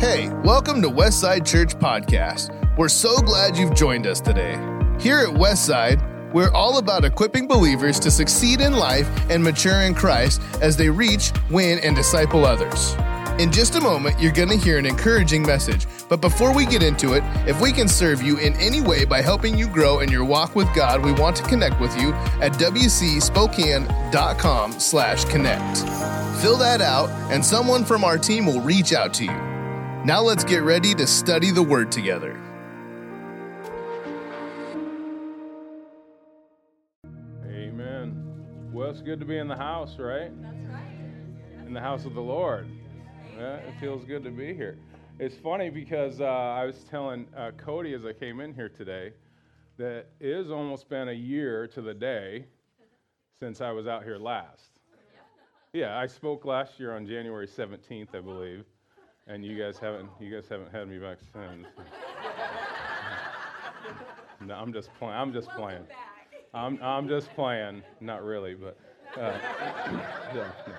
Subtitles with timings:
[0.00, 2.50] Hey, welcome to Westside Church Podcast.
[2.78, 4.52] We're so glad you've joined us today.
[4.98, 9.94] Here at Westside, we're all about equipping believers to succeed in life and mature in
[9.94, 12.94] Christ as they reach, win, and disciple others.
[13.38, 15.86] In just a moment, you're going to hear an encouraging message.
[16.08, 19.20] But before we get into it, if we can serve you in any way by
[19.20, 22.52] helping you grow in your walk with God, we want to connect with you at
[22.52, 25.78] wcspokane.com slash connect.
[26.40, 29.49] Fill that out, and someone from our team will reach out to you.
[30.02, 32.30] Now let's get ready to study the Word together.
[37.44, 38.70] Amen.
[38.72, 40.30] Well, it's good to be in the house, right?
[40.40, 41.66] That's right.
[41.66, 42.66] In the house of the Lord.
[43.36, 44.78] Yeah, it feels good to be here.
[45.18, 49.12] It's funny because uh, I was telling uh, Cody as I came in here today
[49.76, 52.46] that it has almost been a year to the day
[53.38, 54.70] since I was out here last.
[55.74, 58.64] Yeah, I spoke last year on January 17th, I believe
[59.30, 61.66] and you guys haven't you guys haven't had me back since.
[64.46, 65.14] no, I'm just playing.
[65.14, 65.84] I'm just playing.
[66.52, 67.82] I'm I'm just playing.
[68.00, 68.76] Not really, but.
[69.16, 69.38] Uh,
[70.34, 70.72] yeah, no.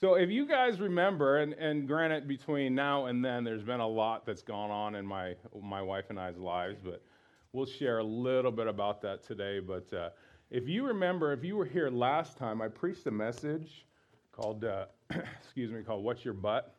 [0.00, 3.88] So if you guys remember, and, and granted, between now and then, there's been a
[3.88, 7.02] lot that's gone on in my my wife and I's lives, but
[7.52, 9.60] we'll share a little bit about that today.
[9.60, 10.10] But uh,
[10.50, 13.86] if you remember, if you were here last time, I preached a message
[14.30, 14.86] called, uh,
[15.42, 16.74] excuse me, called "What's Your But."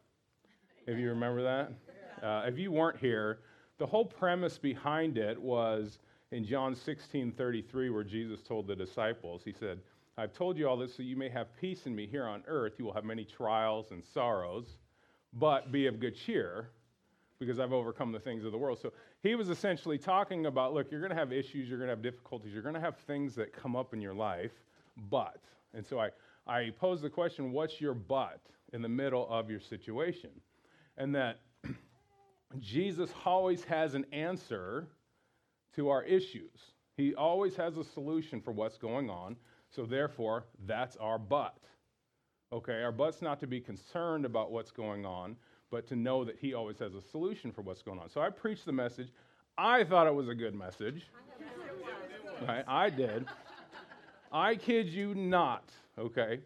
[0.87, 1.71] If you remember that.
[2.23, 3.39] Uh, if you weren't here,
[3.77, 5.99] the whole premise behind it was
[6.31, 9.79] in John 16 33, where Jesus told the disciples, He said,
[10.17, 12.73] I've told you all this so you may have peace in me here on earth.
[12.77, 14.77] You will have many trials and sorrows,
[15.33, 16.69] but be of good cheer
[17.37, 18.79] because I've overcome the things of the world.
[18.81, 21.95] So he was essentially talking about look, you're going to have issues, you're going to
[21.95, 24.53] have difficulties, you're going to have things that come up in your life,
[25.09, 25.41] but.
[25.73, 26.09] And so I,
[26.47, 28.39] I posed the question what's your but
[28.71, 30.29] in the middle of your situation?
[30.97, 31.39] And that
[32.59, 34.87] Jesus always has an answer
[35.75, 36.71] to our issues.
[36.95, 39.35] He always has a solution for what's going on.
[39.69, 41.57] So, therefore, that's our but.
[42.53, 45.35] Okay, our but's not to be concerned about what's going on,
[45.69, 48.09] but to know that He always has a solution for what's going on.
[48.09, 49.09] So, I preached the message.
[49.57, 51.03] I thought it was a good message.
[52.47, 52.63] Right?
[52.67, 53.25] I did.
[54.31, 56.39] I kid you not, okay?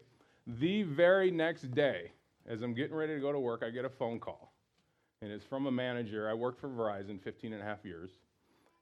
[0.46, 2.12] The very next day,
[2.46, 4.52] as I'm getting ready to go to work, I get a phone call.
[5.22, 6.28] And it's from a manager.
[6.28, 8.10] I worked for Verizon 15 and a half years.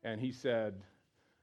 [0.05, 0.75] And he said,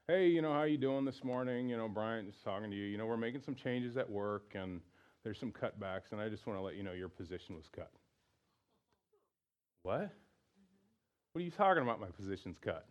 [0.08, 1.68] Hey, you know, how you doing this morning?
[1.68, 2.86] You know, Brian is talking to you.
[2.86, 4.80] You know, we're making some changes at work and
[5.26, 7.92] there's some cutbacks, and I just want to let you know your position was cut.
[9.82, 10.12] What?
[11.32, 12.00] What are you talking about?
[12.00, 12.86] My position's cut.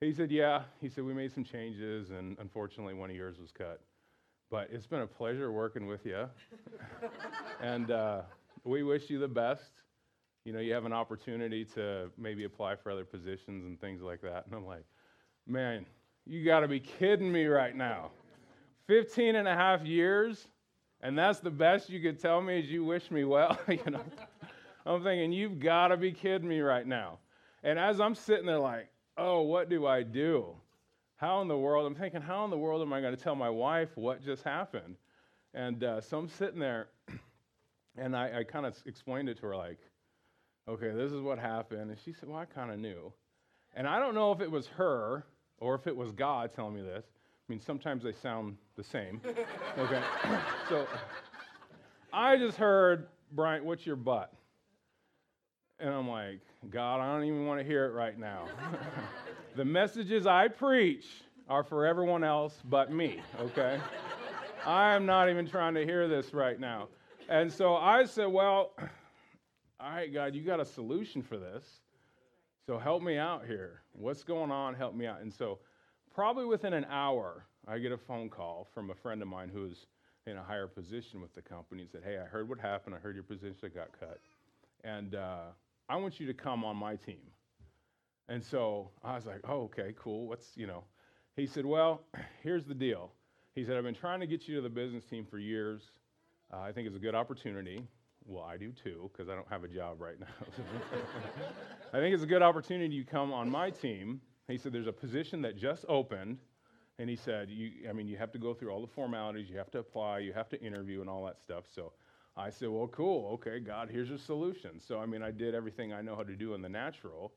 [0.00, 0.62] He said, Yeah.
[0.80, 3.80] He said, We made some changes, and unfortunately, one of yours was cut.
[4.52, 6.28] But it's been a pleasure working with you.
[7.62, 8.20] and uh,
[8.64, 9.80] we wish you the best.
[10.44, 14.20] You know, you have an opportunity to maybe apply for other positions and things like
[14.20, 14.44] that.
[14.44, 14.84] And I'm like,
[15.46, 15.86] man,
[16.26, 18.10] you got to be kidding me right now.
[18.88, 20.48] 15 and a half years,
[21.00, 23.58] and that's the best you could tell me is you wish me well.
[23.68, 24.04] you know,
[24.84, 27.20] I'm thinking, you've got to be kidding me right now.
[27.62, 30.56] And as I'm sitting there like, oh, what do I do?
[31.22, 31.86] How in the world?
[31.86, 34.42] I'm thinking, how in the world am I going to tell my wife what just
[34.42, 34.96] happened?
[35.54, 36.88] And uh, so I'm sitting there,
[37.96, 39.78] and I, I kind of explained it to her, like,
[40.68, 41.92] okay, this is what happened.
[41.92, 43.12] And she said, well, I kind of knew.
[43.74, 45.24] And I don't know if it was her
[45.58, 47.04] or if it was God telling me this.
[47.06, 49.20] I mean, sometimes they sound the same.
[49.78, 50.02] okay.
[50.68, 50.88] so
[52.12, 54.34] I just heard, Brian, what's your but?
[55.80, 56.40] And I'm like,
[56.70, 58.46] God, I don't even want to hear it right now.
[59.56, 61.06] the messages I preach
[61.48, 63.80] are for everyone else but me, okay?
[64.64, 66.88] I am not even trying to hear this right now.
[67.28, 68.72] And so I said, Well,
[69.80, 71.64] all right, God, you got a solution for this.
[72.66, 73.82] So help me out here.
[73.92, 74.74] What's going on?
[74.74, 75.20] Help me out.
[75.20, 75.58] And so,
[76.14, 79.86] probably within an hour, I get a phone call from a friend of mine who's
[80.26, 82.94] in a higher position with the company and said, Hey, I heard what happened.
[82.94, 84.20] I heard your position got cut.
[84.84, 85.50] And uh,
[85.88, 87.22] I want you to come on my team.
[88.28, 90.26] And so I was like, oh, okay, cool.
[90.28, 90.84] What's, you know,
[91.36, 92.02] he said, well,
[92.42, 93.12] here's the deal.
[93.54, 95.82] He said, I've been trying to get you to the business team for years.
[96.52, 97.86] Uh, I think it's a good opportunity.
[98.24, 100.26] Well, I do too, because I don't have a job right now.
[101.92, 104.20] I think it's a good opportunity you come on my team.
[104.48, 106.38] He said, there's a position that just opened.
[106.98, 109.56] And he said, you, I mean, you have to go through all the formalities, you
[109.58, 111.64] have to apply, you have to interview, and all that stuff.
[111.74, 111.92] So
[112.36, 113.32] I said, Well, cool.
[113.34, 114.80] Okay, God, here's your solution.
[114.80, 117.32] So, I mean, I did everything I know how to do in the natural.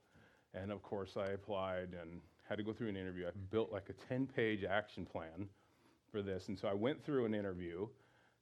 [0.54, 3.28] And of course, I applied and had to go through an interview.
[3.28, 5.50] I built like a 10 page action plan
[6.12, 6.48] for this.
[6.48, 7.88] And so I went through an interview,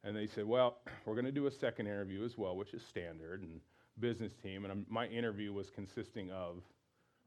[0.03, 2.83] and they said, Well, we're going to do a second interview as well, which is
[2.83, 3.41] standard.
[3.41, 3.61] And
[3.99, 6.63] business team, and my interview was consisting of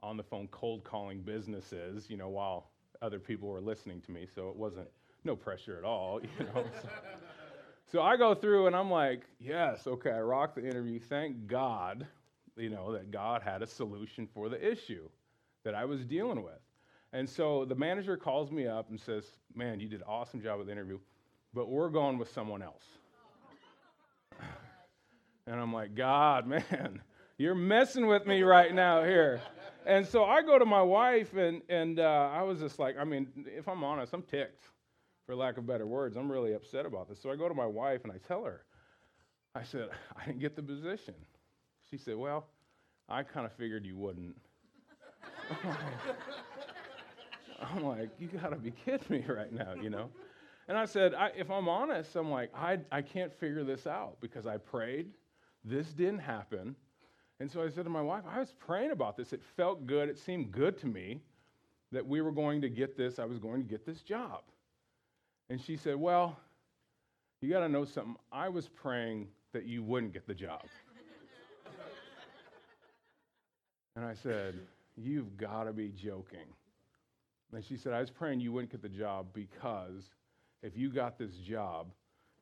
[0.03, 2.71] on the phone cold calling businesses, you know, while
[3.03, 4.27] other people were listening to me.
[4.35, 4.89] So it wasn't
[5.25, 6.65] no pressure at all, you know.
[6.83, 6.89] so,
[7.93, 10.99] so I go through and I'm like, yes, okay, I rocked the interview.
[10.99, 12.07] Thank God,
[12.57, 15.09] you know, that God had a solution for the issue
[15.65, 16.59] that I was dealing with.
[17.13, 19.25] And so the manager calls me up and says,
[19.55, 20.99] Man, you did an awesome job with the interview,
[21.55, 22.85] but we're going with someone else.
[25.47, 27.01] and I'm like, God, man,
[27.39, 29.41] you're messing with me right now here.
[29.87, 33.05] And so I go to my wife, and, and uh, I was just like, I
[33.05, 34.65] mean, if I'm honest, I'm ticked,
[35.27, 36.17] for lack of better words.
[36.17, 37.21] I'm really upset about this.
[37.21, 38.63] So I go to my wife and I tell her,
[39.55, 41.15] I said, I didn't get the position.
[41.91, 42.47] She said, Well,
[43.09, 44.37] I kind of figured you wouldn't.
[47.61, 50.11] I'm like, you gotta be kidding me right now, you know?
[50.69, 54.17] And I said, I, if I'm honest, I'm like, I, I can't figure this out
[54.21, 55.07] because I prayed.
[55.65, 56.75] This didn't happen.
[57.39, 59.33] And so I said to my wife, I was praying about this.
[59.33, 60.09] It felt good.
[60.09, 61.21] It seemed good to me
[61.93, 63.19] that we were going to get this.
[63.19, 64.43] I was going to get this job.
[65.49, 66.37] And she said, Well,
[67.41, 68.17] you got to know something.
[68.33, 70.63] I was praying that you wouldn't get the job.
[73.95, 74.55] and I said,
[74.97, 76.47] You've got to be joking.
[77.53, 80.11] And she said, I was praying you wouldn't get the job because
[80.63, 81.87] if you got this job,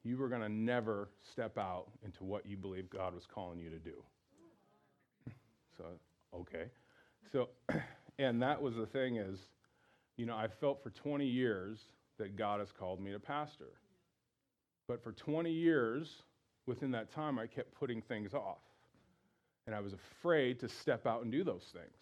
[0.03, 3.71] you were going to never step out into what you believe God was calling you
[3.71, 4.03] to do.
[5.77, 5.85] so,
[6.35, 6.65] okay.
[7.33, 7.49] So,
[8.19, 9.39] and that was the thing is,
[10.17, 11.79] you know, I felt for 20 years
[12.19, 13.73] that God has called me to pastor.
[14.87, 16.23] But for 20 years,
[16.67, 18.59] within that time, I kept putting things off.
[19.67, 21.97] And I was afraid to step out and do those things.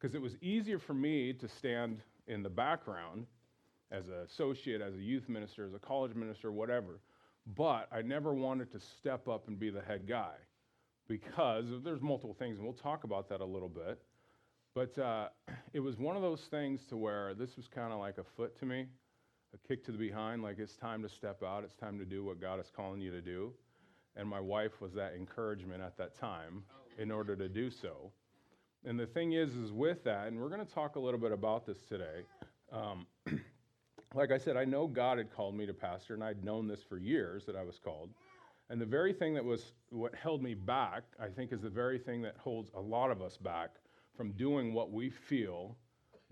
[0.00, 3.26] Because it was easier for me to stand in the background
[3.90, 7.00] as an associate, as a youth minister, as a college minister, whatever.
[7.56, 10.32] But I never wanted to step up and be the head guy
[11.08, 14.00] because there's multiple things, and we'll talk about that a little bit.
[14.74, 15.28] But uh,
[15.72, 18.58] it was one of those things to where this was kind of like a foot
[18.60, 18.86] to me,
[19.54, 22.24] a kick to the behind, like it's time to step out, it's time to do
[22.24, 23.52] what God is calling you to do.
[24.16, 26.64] And my wife was that encouragement at that time
[26.98, 28.12] in order to do so.
[28.84, 31.32] And the thing is, is with that, and we're going to talk a little bit
[31.32, 32.24] about this today.
[32.72, 33.06] Um,
[34.14, 36.82] like I said, I know God had called me to pastor, and I'd known this
[36.82, 38.10] for years that I was called.
[38.70, 41.98] And the very thing that was what held me back, I think, is the very
[41.98, 43.70] thing that holds a lot of us back
[44.16, 45.76] from doing what we feel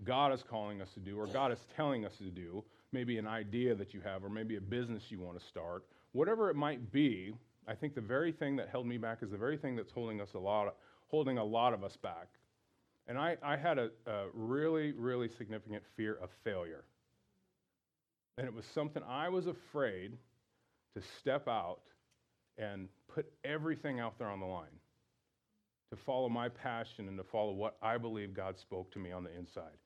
[0.03, 2.63] God is calling us to do, or God is telling us to do.
[2.93, 6.49] Maybe an idea that you have, or maybe a business you want to start, whatever
[6.49, 7.33] it might be.
[7.67, 10.19] I think the very thing that held me back is the very thing that's holding
[10.19, 10.73] us a lot, of,
[11.07, 12.27] holding a lot of us back.
[13.07, 16.83] And I, I had a, a really, really significant fear of failure.
[18.37, 20.17] And it was something I was afraid
[20.95, 21.81] to step out
[22.57, 24.79] and put everything out there on the line,
[25.89, 29.23] to follow my passion and to follow what I believe God spoke to me on
[29.23, 29.77] the inside.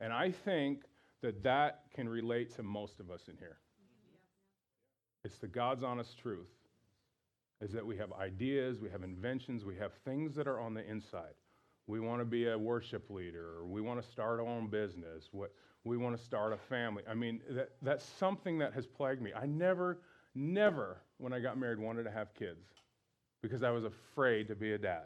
[0.00, 0.82] And I think
[1.22, 3.58] that that can relate to most of us in here.
[5.24, 6.48] It's the God's honest truth
[7.60, 10.88] is that we have ideas, we have inventions, we have things that are on the
[10.88, 11.34] inside
[11.90, 15.28] we want to be a worship leader, or we want to start our own business,
[15.32, 15.52] what,
[15.84, 17.02] we want to start a family.
[17.08, 19.32] I mean, that, that's something that has plagued me.
[19.34, 19.98] I never,
[20.34, 22.64] never, when I got married, wanted to have kids
[23.42, 25.04] because I was afraid to be a dad.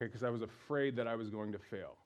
[0.00, 1.96] Okay, because I was afraid that I was going to fail.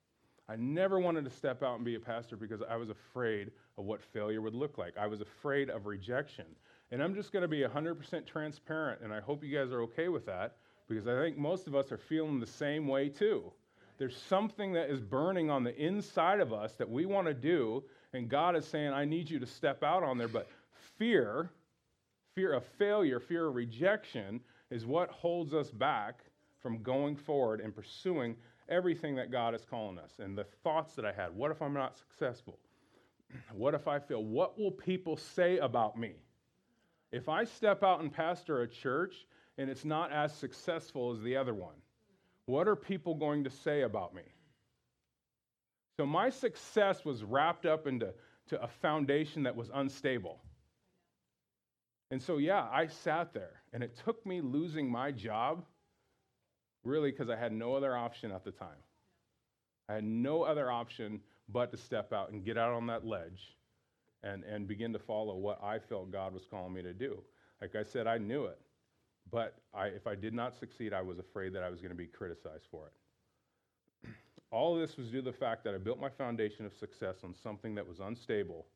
[0.48, 3.84] I never wanted to step out and be a pastor because I was afraid of
[3.84, 4.96] what failure would look like.
[4.98, 6.46] I was afraid of rejection.
[6.90, 10.08] And I'm just going to be 100% transparent, and I hope you guys are okay
[10.08, 10.56] with that
[10.88, 13.50] because I think most of us are feeling the same way too.
[13.98, 17.84] There's something that is burning on the inside of us that we want to do,
[18.12, 20.28] and God is saying, I need you to step out on there.
[20.28, 20.48] But
[20.98, 21.50] fear,
[22.34, 26.24] fear of failure, fear of rejection, is what holds us back
[26.60, 28.36] from going forward and pursuing
[28.68, 30.12] everything that God is calling us.
[30.18, 32.58] And the thoughts that I had what if I'm not successful?
[33.54, 34.22] What if I fail?
[34.22, 36.16] What will people say about me?
[37.12, 39.26] If I step out and pastor a church
[39.58, 41.74] and it's not as successful as the other one?
[42.46, 44.22] What are people going to say about me?
[45.96, 48.12] So my success was wrapped up into
[48.48, 50.40] to a foundation that was unstable.
[52.10, 55.64] And so, yeah, I sat there, and it took me losing my job
[56.84, 58.68] really because I had no other option at the time.
[59.88, 63.56] I had no other option but to step out and get out on that ledge
[64.22, 67.22] and, and begin to follow what I felt God was calling me to do.
[67.60, 68.58] Like I said, I knew it.
[69.30, 71.96] But I, if I did not succeed, I was afraid that I was going to
[71.96, 74.10] be criticized for it.
[74.50, 77.16] All of this was due to the fact that I built my foundation of success
[77.24, 78.66] on something that was unstable.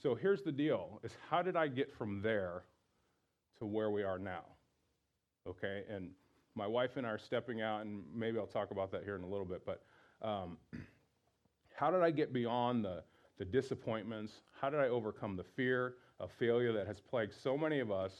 [0.00, 2.62] So here's the deal is how did I get from there
[3.58, 4.44] to where we are now?
[5.46, 5.84] Okay?
[5.90, 6.10] And
[6.58, 9.22] my wife and I are stepping out, and maybe I'll talk about that here in
[9.22, 9.62] a little bit.
[9.64, 9.82] But
[10.20, 10.58] um,
[11.74, 13.04] how did I get beyond the,
[13.38, 14.32] the disappointments?
[14.60, 18.12] How did I overcome the fear of failure that has plagued so many of us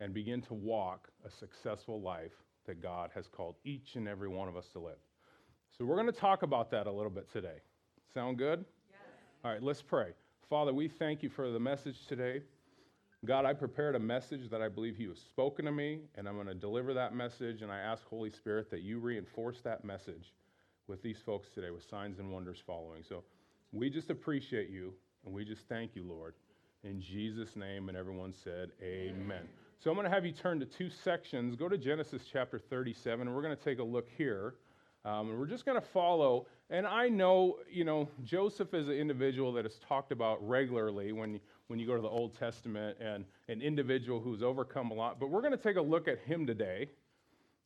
[0.00, 2.32] and begin to walk a successful life
[2.66, 4.98] that God has called each and every one of us to live?
[5.78, 7.60] So, we're going to talk about that a little bit today.
[8.12, 8.64] Sound good?
[8.90, 8.98] Yes.
[9.44, 10.10] All right, let's pray.
[10.50, 12.42] Father, we thank you for the message today.
[13.24, 16.36] God, I prepared a message that I believe He was spoken to me, and I'm
[16.36, 17.62] going to deliver that message.
[17.62, 20.32] And I ask, Holy Spirit, that you reinforce that message
[20.86, 23.02] with these folks today with signs and wonders following.
[23.02, 23.24] So
[23.72, 24.94] we just appreciate you,
[25.24, 26.34] and we just thank you, Lord.
[26.84, 29.16] In Jesus' name, and everyone said, Amen.
[29.20, 29.48] Amen.
[29.80, 31.56] So I'm going to have you turn to two sections.
[31.56, 34.54] Go to Genesis chapter 37, and we're going to take a look here.
[35.08, 36.46] Um, and we're just going to follow.
[36.68, 41.40] And I know, you know, Joseph is an individual that is talked about regularly when,
[41.68, 45.18] when you go to the Old Testament and an individual who's overcome a lot.
[45.18, 46.90] But we're going to take a look at him today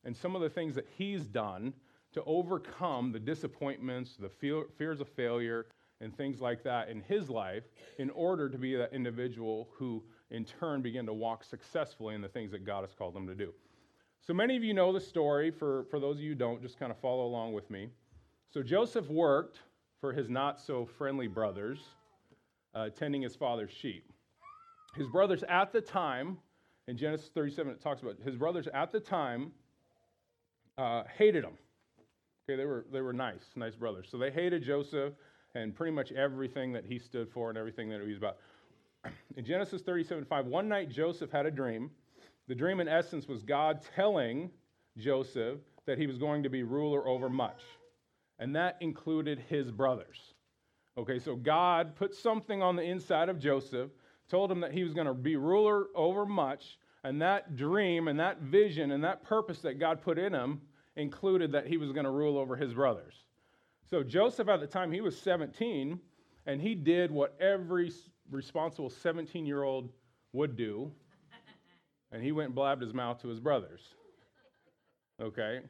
[0.05, 1.73] and some of the things that he's done
[2.13, 4.29] to overcome the disappointments, the
[4.77, 5.65] fears of failure,
[5.99, 7.63] and things like that in his life
[7.99, 12.27] in order to be that individual who, in turn, began to walk successfully in the
[12.29, 13.53] things that God has called him to do.
[14.25, 15.51] So many of you know the story.
[15.51, 17.89] For, for those of you who don't, just kind of follow along with me.
[18.49, 19.59] So Joseph worked
[19.99, 21.79] for his not so friendly brothers,
[22.73, 24.09] uh, tending his father's sheep.
[24.95, 26.37] His brothers at the time,
[26.87, 29.51] in Genesis 37, it talks about his brothers at the time
[30.77, 31.57] uh, hated him.
[32.47, 34.07] Okay, they were, they were nice, nice brothers.
[34.09, 35.13] So they hated Joseph
[35.53, 38.37] and pretty much everything that he stood for and everything that he was about.
[39.35, 41.91] In Genesis 37 5, one night Joseph had a dream.
[42.47, 44.49] The dream, in essence, was God telling
[44.97, 47.61] Joseph that he was going to be ruler over much,
[48.39, 50.33] and that included his brothers.
[50.97, 53.89] Okay, so God put something on the inside of Joseph,
[54.29, 58.19] told him that he was going to be ruler over much, and that dream and
[58.19, 60.61] that vision and that purpose that God put in him
[60.95, 63.15] included that he was going to rule over his brothers.
[63.89, 65.99] So Joseph, at the time, he was 17,
[66.45, 67.91] and he did what every
[68.29, 69.89] responsible 17 year old
[70.31, 70.91] would do,
[72.13, 73.81] and he went and blabbed his mouth to his brothers.
[75.19, 75.61] Okay?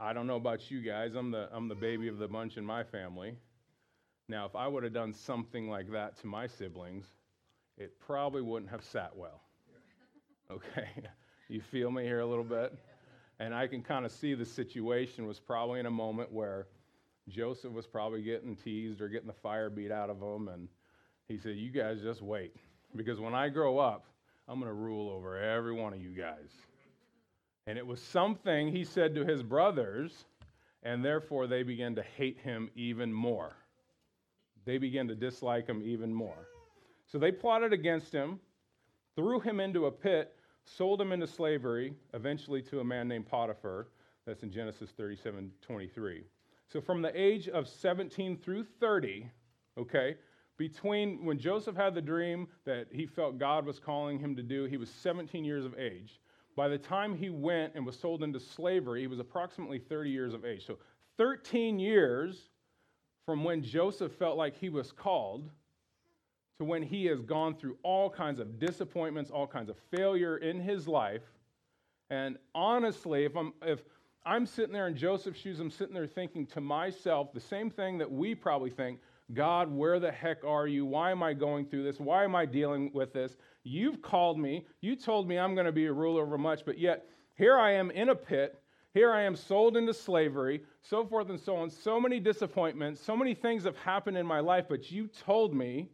[0.00, 1.14] I don't know about you guys.
[1.14, 3.36] I'm the, I'm the baby of the bunch in my family.
[4.28, 7.04] Now, if I would have done something like that to my siblings,
[7.76, 9.42] it probably wouldn't have sat well.
[10.50, 10.88] Okay?
[11.50, 12.74] You feel me here a little bit?
[13.40, 16.66] And I can kind of see the situation was probably in a moment where
[17.26, 20.48] Joseph was probably getting teased or getting the fire beat out of him.
[20.48, 20.68] And
[21.26, 22.54] he said, You guys just wait.
[22.94, 24.07] Because when I grow up,
[24.48, 26.50] I'm going to rule over every one of you guys.
[27.66, 30.24] And it was something he said to his brothers,
[30.82, 33.52] and therefore they began to hate him even more.
[34.64, 36.48] They began to dislike him even more.
[37.06, 38.40] So they plotted against him,
[39.16, 43.88] threw him into a pit, sold him into slavery, eventually to a man named Potiphar.
[44.26, 46.24] That's in Genesis 37 23.
[46.70, 49.30] So from the age of 17 through 30,
[49.78, 50.16] okay,
[50.58, 54.64] between when Joseph had the dream that he felt God was calling him to do,
[54.64, 56.20] he was 17 years of age.
[56.56, 60.34] By the time he went and was sold into slavery, he was approximately 30 years
[60.34, 60.66] of age.
[60.66, 60.78] So
[61.16, 62.50] 13 years
[63.24, 65.48] from when Joseph felt like he was called
[66.58, 70.60] to when he has gone through all kinds of disappointments, all kinds of failure in
[70.60, 71.22] his life.
[72.10, 73.80] And honestly, if I'm, if
[74.26, 77.98] I'm sitting there in Joseph's shoes, I'm sitting there thinking to myself the same thing
[77.98, 78.98] that we probably think
[79.34, 80.86] God, where the heck are you?
[80.86, 82.00] Why am I going through this?
[82.00, 83.36] Why am I dealing with this?
[83.62, 84.66] You've called me.
[84.80, 87.72] You told me I'm going to be a ruler over much, but yet here I
[87.72, 88.58] am in a pit.
[88.94, 91.68] Here I am sold into slavery, so forth and so on.
[91.68, 95.90] So many disappointments, so many things have happened in my life, but you told me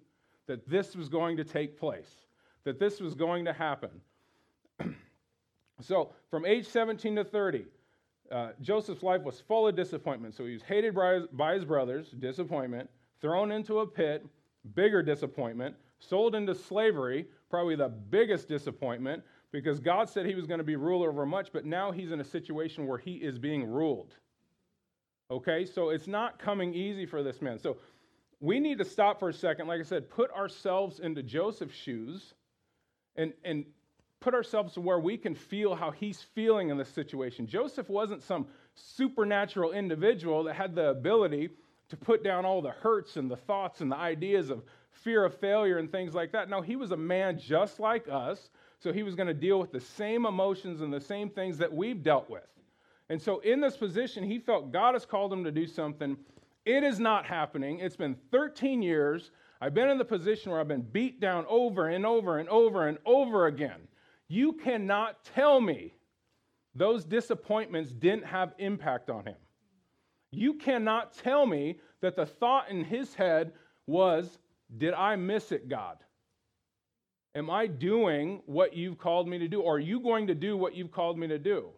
[0.47, 2.11] that this was going to take place,
[2.65, 3.91] that this was going to happen.
[5.81, 7.67] so, from age 17 to 30,
[8.31, 10.35] uh, Joseph's life was full of disappointment.
[10.35, 12.89] So, he was hated by his, by his brothers, disappointment,
[13.21, 14.25] thrown into a pit,
[14.75, 20.59] bigger disappointment, sold into slavery, probably the biggest disappointment, because God said he was going
[20.59, 23.65] to be ruler over much, but now he's in a situation where he is being
[23.65, 24.15] ruled.
[25.31, 27.59] Okay, so it's not coming easy for this man.
[27.59, 27.79] So
[28.41, 32.35] we need to stop for a second, like I said, put ourselves into Joseph's shoes
[33.17, 33.65] and, and
[34.21, 37.47] put ourselves to where we can feel how he's feeling in this situation.
[37.47, 41.51] Joseph wasn't some supernatural individual that had the ability
[41.89, 45.35] to put down all the hurts and the thoughts and the ideas of fear of
[45.35, 46.49] failure and things like that.
[46.49, 49.73] No, he was a man just like us, so he was going to deal with
[49.73, 52.47] the same emotions and the same things that we've dealt with.
[53.11, 56.17] And so, in this position, he felt God has called him to do something
[56.65, 57.81] it is not happening.
[57.81, 59.31] It's been 13 years.
[59.61, 62.89] I've been in the position where I've been beat down over and over and over
[62.89, 63.81] and over again.
[64.29, 65.95] You cannot tell me
[66.75, 69.37] those disappointments didn't have impact on him.
[70.35, 73.53] You cannot tell me that the thought in his head
[73.87, 74.39] was,
[74.77, 75.99] Did I miss it, God?
[77.35, 79.61] Am I doing what you've called me to do?
[79.61, 81.69] Or are you going to do what you've called me to do?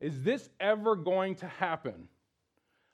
[0.00, 2.08] Is this ever going to happen?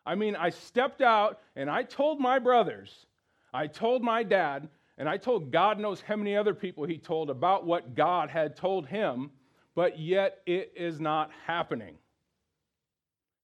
[0.04, 3.06] I mean, I stepped out and I told my brothers,
[3.52, 7.30] I told my dad, and I told God knows how many other people he told
[7.30, 9.30] about what God had told him,
[9.74, 11.96] but yet it is not happening.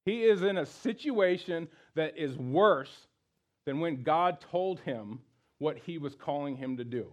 [0.05, 3.07] He is in a situation that is worse
[3.67, 5.21] than when God told him
[5.59, 7.07] what he was calling him to do.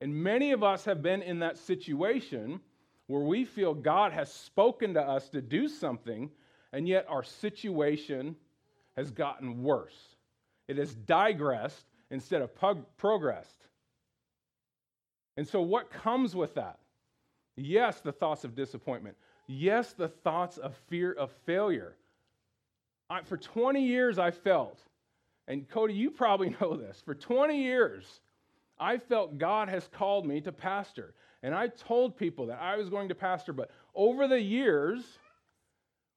[0.00, 2.60] And many of us have been in that situation
[3.06, 6.30] where we feel God has spoken to us to do something,
[6.72, 8.36] and yet our situation
[8.96, 9.96] has gotten worse.
[10.68, 12.50] It has digressed instead of
[12.96, 13.66] progressed.
[15.36, 16.78] And so, what comes with that?
[17.56, 19.16] Yes, the thoughts of disappointment.
[19.46, 21.96] Yes, the thoughts of fear of failure.
[23.10, 24.80] I, for 20 years, I felt,
[25.46, 28.20] and Cody, you probably know this, for 20 years,
[28.78, 31.14] I felt God has called me to pastor.
[31.42, 35.18] And I told people that I was going to pastor, but over the years,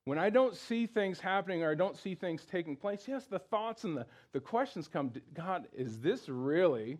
[0.05, 3.39] when I don't see things happening or I don't see things taking place, yes, the
[3.39, 6.97] thoughts and the, the questions come God, is this really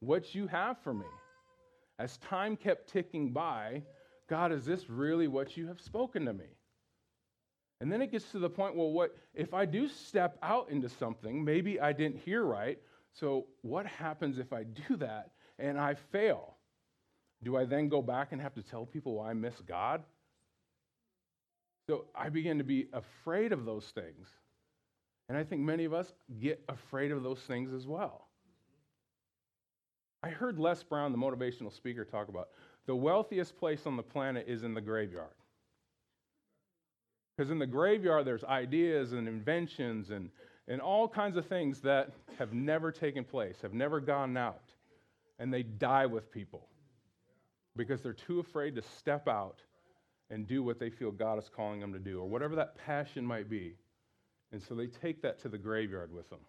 [0.00, 1.06] what you have for me?
[2.00, 3.82] As time kept ticking by,
[4.28, 6.46] God, is this really what you have spoken to me?
[7.80, 10.88] And then it gets to the point, well, what if I do step out into
[10.88, 12.78] something, maybe I didn't hear right.
[13.12, 16.54] So what happens if I do that and I fail?
[17.42, 20.04] Do I then go back and have to tell people why I miss God?
[21.88, 24.28] So I begin to be afraid of those things.
[25.28, 28.28] And I think many of us get afraid of those things as well.
[30.22, 32.50] I heard Les Brown, the motivational speaker, talk about
[32.86, 35.34] the wealthiest place on the planet is in the graveyard.
[37.36, 40.30] Because in the graveyard, there's ideas and inventions and,
[40.68, 44.62] and all kinds of things that have never taken place, have never gone out,
[45.38, 46.68] and they die with people
[47.76, 49.60] because they're too afraid to step out
[50.30, 53.24] and do what they feel God is calling them to do, or whatever that passion
[53.24, 53.74] might be.
[54.50, 56.40] And so they take that to the graveyard with them.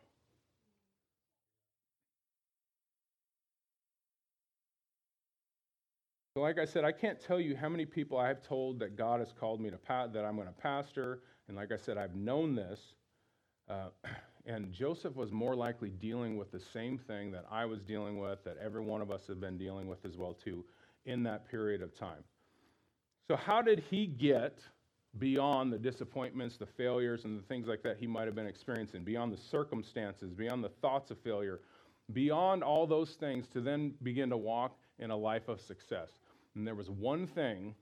[6.36, 9.20] So, like I said, I can't tell you how many people I've told that God
[9.20, 12.16] has called me to pa- that I'm going to pastor, and like I said, I've
[12.16, 12.80] known this.
[13.70, 13.90] Uh,
[14.48, 18.44] and Joseph was more likely dealing with the same thing that I was dealing with,
[18.46, 20.66] that every one of us have been dealing with as well too
[21.06, 22.24] in that period of time.
[23.30, 24.58] So, how did he get
[25.20, 29.04] beyond the disappointments, the failures, and the things like that he might have been experiencing,
[29.04, 31.60] beyond the circumstances, beyond the thoughts of failure,
[32.12, 36.10] beyond all those things to then begin to walk in a life of success?
[36.56, 37.76] And there was one thing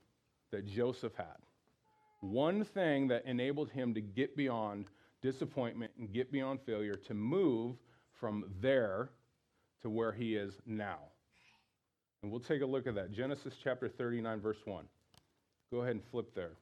[0.50, 1.38] that Joseph had,
[2.20, 4.86] one thing that enabled him to get beyond
[5.20, 7.76] disappointment and get beyond failure to move
[8.12, 9.10] from there
[9.82, 10.98] to where he is now.
[12.22, 13.10] And we'll take a look at that.
[13.10, 14.84] Genesis chapter 39, verse 1.
[15.72, 16.52] Go ahead and flip there.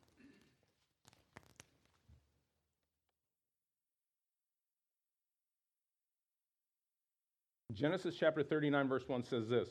[7.73, 9.69] Genesis chapter 39, verse 1 says this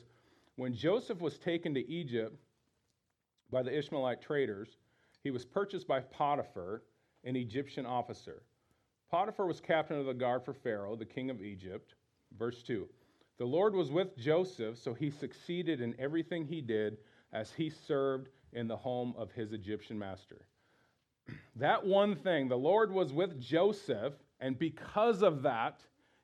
[0.59, 2.37] When Joseph was taken to Egypt
[3.49, 4.75] by the Ishmaelite traders,
[5.23, 6.83] he was purchased by Potiphar,
[7.23, 8.43] an Egyptian officer.
[9.09, 11.95] Potiphar was captain of the guard for Pharaoh, the king of Egypt.
[12.37, 12.89] Verse 2
[13.37, 16.97] the Lord was with Joseph, so he succeeded in everything he did
[17.31, 20.45] as he served in the home of his Egyptian master.
[21.55, 25.79] That one thing, the Lord was with Joseph, and because of that,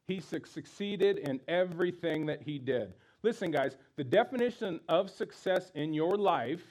[0.07, 2.95] he succeeded in everything that he did.
[3.25, 6.61] Listen, guys, the definition of success in your life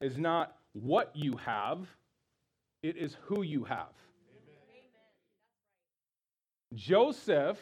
[0.00, 1.88] is not what you have,
[2.84, 3.92] it is who you have.
[4.30, 4.84] Amen.
[6.76, 7.58] Joseph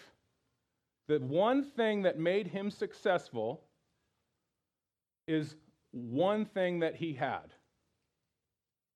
[1.08, 3.62] the one thing that made him successful
[5.26, 5.56] is
[5.92, 7.54] one thing that he had,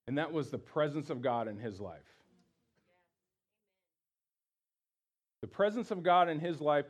[0.07, 2.15] and that was the presence of God in his life.
[5.41, 6.85] The presence of God in his life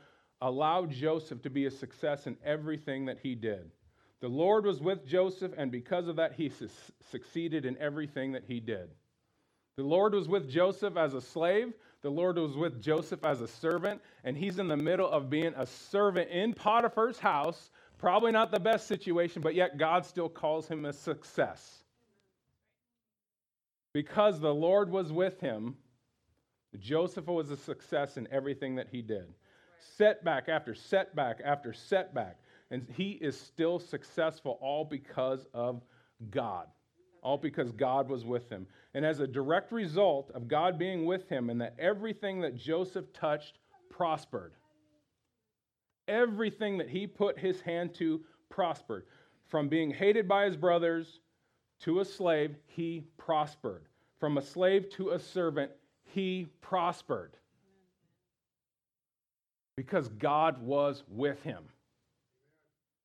[0.44, 3.70] allowed Joseph to be a success in everything that he did.
[4.20, 6.68] The Lord was with Joseph, and because of that, he su-
[7.10, 8.90] succeeded in everything that he did.
[9.76, 11.72] The Lord was with Joseph as a slave.
[12.02, 15.54] The Lord was with Joseph as a servant, and he's in the middle of being
[15.56, 17.70] a servant in Potiphar's house.
[17.96, 21.82] Probably not the best situation, but yet God still calls him a success.
[23.94, 25.76] Because the Lord was with him,
[26.78, 29.32] Joseph was a success in everything that he did.
[29.96, 32.38] Setback after setback after setback.
[32.70, 35.82] And he is still successful all because of
[36.30, 36.66] God
[37.24, 38.66] all because God was with him.
[38.92, 43.12] And as a direct result of God being with him, and that everything that Joseph
[43.12, 43.58] touched
[43.90, 44.52] prospered.
[46.06, 48.20] Everything that he put his hand to
[48.50, 49.06] prospered.
[49.48, 51.20] From being hated by his brothers
[51.80, 53.86] to a slave, he prospered.
[54.20, 55.72] From a slave to a servant,
[56.04, 57.36] he prospered.
[59.76, 61.64] Because God was with him.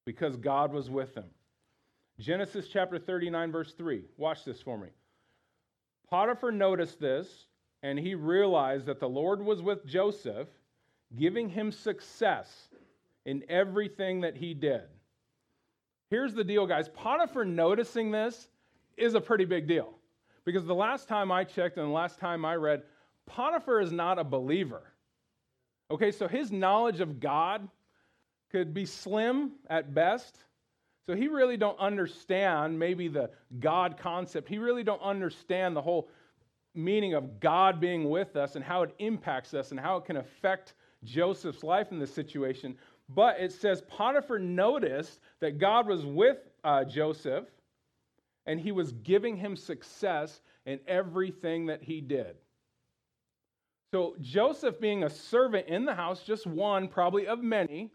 [0.05, 1.25] Because God was with him.
[2.19, 4.03] Genesis chapter 39, verse 3.
[4.17, 4.89] Watch this for me.
[6.09, 7.47] Potiphar noticed this,
[7.83, 10.47] and he realized that the Lord was with Joseph,
[11.15, 12.69] giving him success
[13.25, 14.83] in everything that he did.
[16.09, 16.89] Here's the deal, guys.
[16.89, 18.49] Potiphar noticing this
[18.97, 19.93] is a pretty big deal.
[20.45, 22.81] Because the last time I checked and the last time I read,
[23.27, 24.81] Potiphar is not a believer.
[25.91, 27.67] Okay, so his knowledge of God
[28.51, 30.37] could be slim at best.
[31.05, 34.47] So he really don't understand maybe the God concept.
[34.47, 36.09] He really don't understand the whole
[36.75, 40.17] meaning of God being with us and how it impacts us and how it can
[40.17, 42.77] affect Joseph's life in this situation.
[43.09, 47.45] But it says Potiphar noticed that God was with uh, Joseph
[48.45, 52.35] and he was giving him success in everything that he did.
[53.93, 57.91] So Joseph, being a servant in the house, just one probably of many,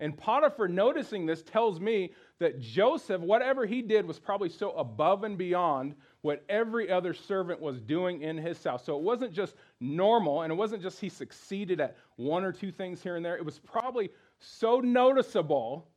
[0.00, 5.22] and Potiphar noticing this tells me that Joseph, whatever he did, was probably so above
[5.22, 8.84] and beyond what every other servant was doing in his house.
[8.84, 12.72] So it wasn't just normal, and it wasn't just he succeeded at one or two
[12.72, 13.36] things here and there.
[13.36, 15.88] It was probably so noticeable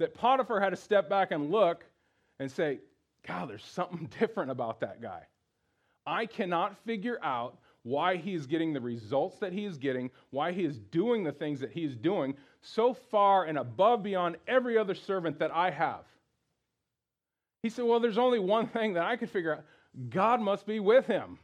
[0.00, 1.84] that Potiphar had to step back and look
[2.40, 2.80] and say,
[3.24, 5.22] God, there's something different about that guy.
[6.06, 10.52] I cannot figure out why he is getting the results that he is getting, why
[10.52, 14.76] he is doing the things that he is doing so far and above beyond every
[14.76, 16.04] other servant that I have.
[17.62, 19.64] He said, Well, there's only one thing that I could figure out
[20.08, 21.38] God must be with him.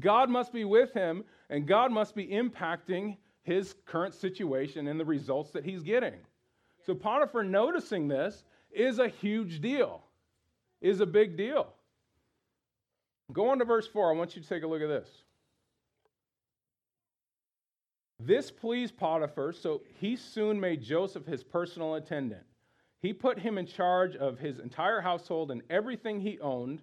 [0.00, 5.04] God must be with him, and God must be impacting his current situation and the
[5.04, 6.14] results that he's getting.
[6.84, 10.02] So Potiphar noticing this is a huge deal,
[10.80, 11.73] is a big deal.
[13.32, 14.10] Go on to verse 4.
[14.10, 15.08] I want you to take a look at this.
[18.20, 22.44] This pleased Potiphar, so he soon made Joseph his personal attendant.
[23.02, 26.80] He put him in charge of his entire household and everything he owned.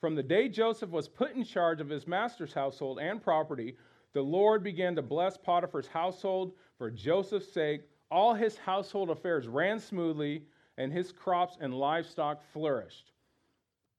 [0.00, 3.76] From the day Joseph was put in charge of his master's household and property,
[4.12, 7.82] the Lord began to bless Potiphar's household for Joseph's sake.
[8.10, 10.44] All his household affairs ran smoothly,
[10.76, 13.13] and his crops and livestock flourished.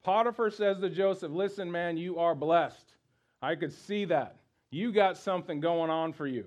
[0.06, 2.94] Potiphar says to Joseph, Listen, man, you are blessed.
[3.42, 4.36] I could see that.
[4.70, 6.46] You got something going on for you.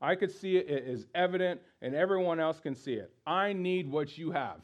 [0.00, 0.70] I could see it.
[0.70, 3.12] It is evident, and everyone else can see it.
[3.26, 4.60] I need what you have.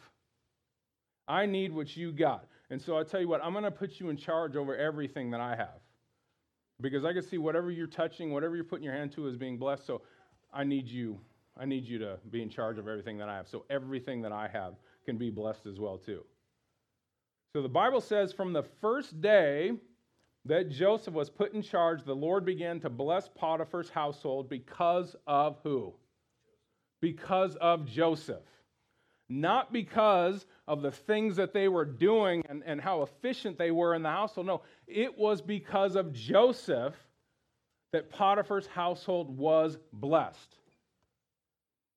[1.29, 2.47] I need what you got.
[2.71, 5.31] And so I tell you what, I'm going to put you in charge over everything
[5.33, 5.81] that I have.
[6.81, 9.59] Because I can see whatever you're touching, whatever you're putting your hand to is being
[9.59, 9.85] blessed.
[9.87, 10.01] So
[10.51, 11.21] I need you.
[11.59, 13.49] I need you to be in charge of everything that I have.
[13.49, 16.25] So everything that I have can be blessed as well, too.
[17.55, 19.73] So the Bible says from the first day
[20.45, 25.59] that Joseph was put in charge, the Lord began to bless Potiphar's household because of
[25.65, 25.95] who?
[27.01, 28.45] Because of Joseph.
[29.29, 33.95] Not because of the things that they were doing and, and how efficient they were
[33.95, 34.47] in the household.
[34.47, 36.95] No, it was because of Joseph
[37.93, 40.57] that Potiphar's household was blessed.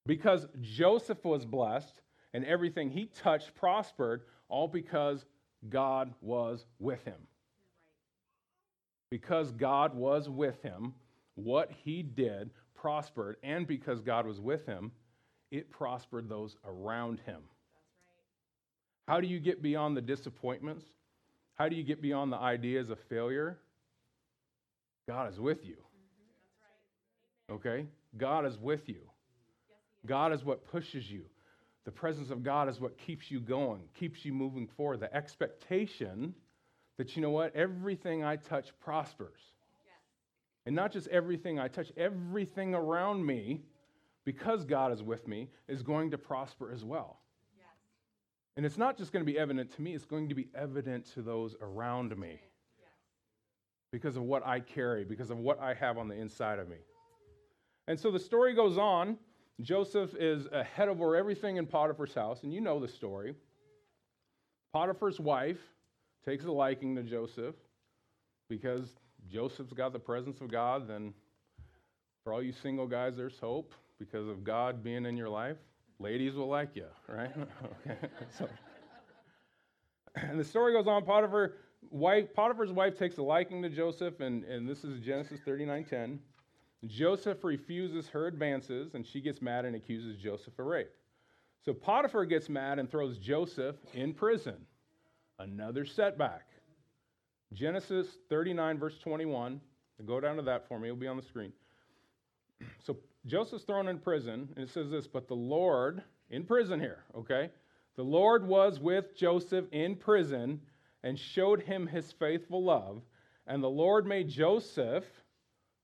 [0.06, 2.02] Because Joseph was blessed
[2.34, 5.26] and everything he touched prospered, all because
[5.69, 7.28] God was with him.
[9.10, 10.93] Because God was with him,
[11.36, 14.91] what he did prospered, and because God was with him,
[15.52, 17.41] it prospered those around him.
[19.08, 20.86] How do you get beyond the disappointments?
[21.56, 23.60] How do you get beyond the ideas of failure?
[25.08, 25.76] God is with you.
[27.49, 27.56] Mm-hmm.
[27.56, 27.86] Okay?
[28.17, 29.02] God is with you.
[30.06, 31.26] God is what pushes you.
[31.86, 35.02] The presence of God is what keeps you going, keeps you moving forward.
[35.02, 36.34] The expectation
[36.98, 39.39] that, you know what, everything I touch prospers.
[39.84, 39.96] Yes.
[40.65, 43.63] And not just everything I touch, everything around me,
[44.24, 47.19] because God is with me, is going to prosper as well.
[47.58, 47.65] Yes.
[48.56, 51.12] And it's not just going to be evident to me, it's going to be evident
[51.15, 52.39] to those around me.
[52.80, 52.89] Yes.
[53.91, 56.78] Because of what I carry, because of what I have on the inside of me.
[57.89, 59.17] And so the story goes on.
[59.62, 63.36] Joseph is head over everything in Potiphar's house, and you know the story.
[64.74, 65.60] Potiphar's wife
[66.26, 67.56] takes a liking to Joseph
[68.50, 68.96] because
[69.30, 70.88] Joseph's got the presence of God.
[70.88, 71.13] Then,
[72.24, 75.58] for all you single guys, there's hope because of God being in your life.
[76.00, 77.32] Ladies will like you, right?
[77.88, 77.98] okay.
[78.38, 78.50] So,
[80.16, 81.06] And the story goes on.
[81.06, 81.54] Potiphar,
[81.89, 86.20] wife, Potiphar's wife takes a liking to Joseph, and, and this is Genesis 39:10.
[86.88, 90.91] Joseph refuses her advances, and she gets mad and accuses Joseph of rape.
[91.63, 94.56] So Potiphar gets mad and throws Joseph in prison.
[95.39, 96.48] Another setback.
[97.54, 99.62] Genesis 39, verse 21.
[100.06, 101.54] Go down to that for me, it'll be on the screen.
[102.80, 107.04] So Joseph's thrown in prison, and it says this, but the Lord, in prison here,
[107.15, 107.50] okay?
[107.96, 110.60] The Lord was with Joseph in prison
[111.04, 113.02] and showed him his faithful love.
[113.48, 115.06] And the Lord made Joseph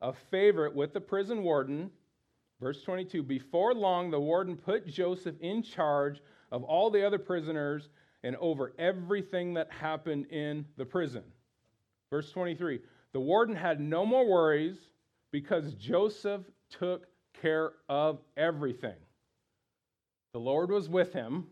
[0.01, 1.91] a favorite with the prison warden.
[2.59, 7.89] Verse 22 Before long, the warden put Joseph in charge of all the other prisoners
[8.23, 11.23] and over everything that happened in the prison.
[12.09, 12.79] Verse 23
[13.13, 14.77] The warden had no more worries
[15.31, 17.05] because Joseph took
[17.41, 18.95] care of everything.
[20.33, 21.47] The Lord was with him,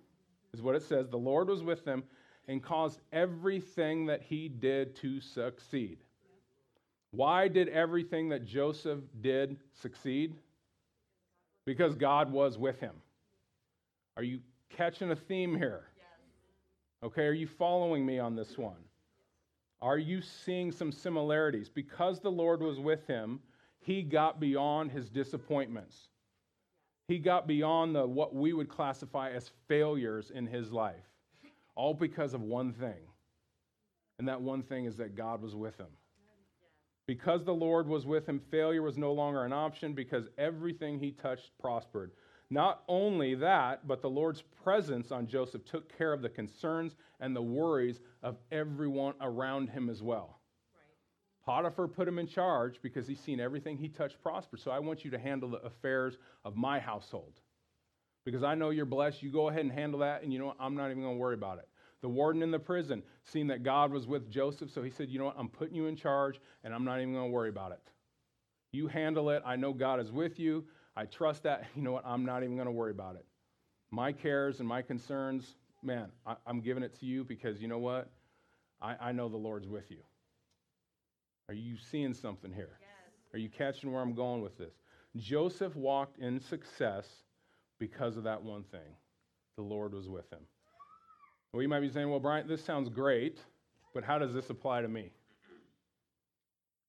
[0.53, 1.10] is what it says.
[1.10, 2.03] The Lord was with him
[2.47, 5.99] and caused everything that he did to succeed.
[7.12, 10.36] Why did everything that Joseph did succeed?
[11.65, 12.96] Because God was with him.
[14.15, 14.39] Are you
[14.70, 15.86] catching a theme here?
[17.04, 18.78] Okay, are you following me on this one?
[19.82, 21.70] Are you seeing some similarities?
[21.70, 23.39] Because the Lord was with him,
[23.80, 26.10] he got beyond his disappointments.
[27.08, 31.06] He got beyond the, what we would classify as failures in his life,
[31.76, 33.08] all because of one thing.
[34.20, 35.88] And that one thing is that God was with him.
[37.08, 41.12] Because the Lord was with him, failure was no longer an option because everything he
[41.12, 42.12] touched prospered.
[42.50, 47.36] Not only that, but the Lord's presence on Joseph took care of the concerns and
[47.36, 50.39] the worries of everyone around him as well.
[50.74, 51.46] Right.
[51.46, 54.58] Potiphar put him in charge because he's seen everything he touched prosper.
[54.58, 57.39] So I want you to handle the affairs of my household.
[58.26, 59.24] Because I know you're blessed.
[59.24, 60.58] You go ahead and handle that, and you know what?
[60.60, 61.70] I'm not even going to worry about it.
[62.01, 65.19] The warden in the prison, seeing that God was with Joseph, so he said, You
[65.19, 65.36] know what?
[65.38, 67.81] I'm putting you in charge, and I'm not even going to worry about it.
[68.71, 69.41] You handle it.
[69.45, 70.65] I know God is with you.
[70.95, 71.65] I trust that.
[71.75, 72.05] You know what?
[72.05, 73.25] I'm not even going to worry about it.
[73.91, 77.77] My cares and my concerns, man, I, am giving it to you because you know
[77.77, 78.10] what?
[78.81, 79.99] I, I, know the Lord's with you.
[81.47, 82.77] Are you seeing something here?
[82.81, 83.33] Yes.
[83.33, 84.73] Are you catching where I'm going with this?
[85.15, 87.07] Joseph walked in success
[87.79, 88.95] because of that one thing.
[89.55, 90.41] The Lord was with him.
[91.51, 93.39] Well, you might be saying, well, Brian, this sounds great,
[93.93, 95.12] but how does this apply to me?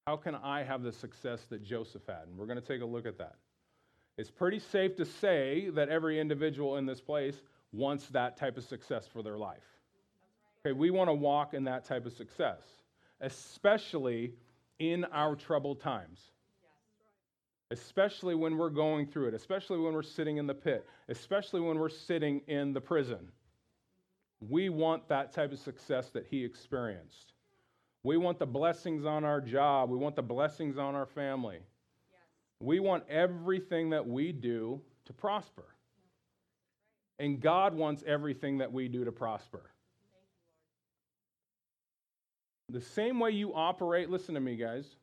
[0.06, 2.28] How can I have the success that Joseph had?
[2.28, 3.36] And we're going to take a look at that.
[4.16, 7.40] It's pretty safe to say that every individual in this place
[7.72, 9.62] wants that type of success for their life.
[10.66, 12.62] Okay, we want to walk in that type of success,
[13.20, 14.32] especially
[14.78, 16.18] in our troubled times.
[17.70, 21.78] Especially when we're going through it, especially when we're sitting in the pit, especially when
[21.78, 23.28] we're sitting in the prison.
[24.40, 27.32] We want that type of success that he experienced.
[28.04, 29.90] We want the blessings on our job.
[29.90, 31.58] We want the blessings on our family.
[32.60, 35.64] We want everything that we do to prosper.
[37.18, 39.70] And God wants everything that we do to prosper.
[42.70, 44.96] The same way you operate, listen to me, guys.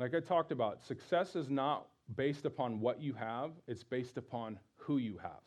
[0.00, 1.86] Like I talked about, success is not
[2.16, 5.40] based upon what you have, it's based upon who you have.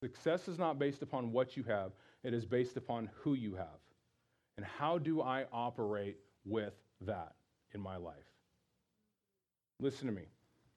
[0.00, 3.80] Success is not based upon what you have, it is based upon who you have.
[4.56, 7.34] And how do I operate with that
[7.74, 8.16] in my life?
[9.80, 10.26] Listen to me.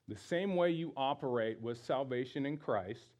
[0.07, 3.15] The same way you operate with salvation in Christ,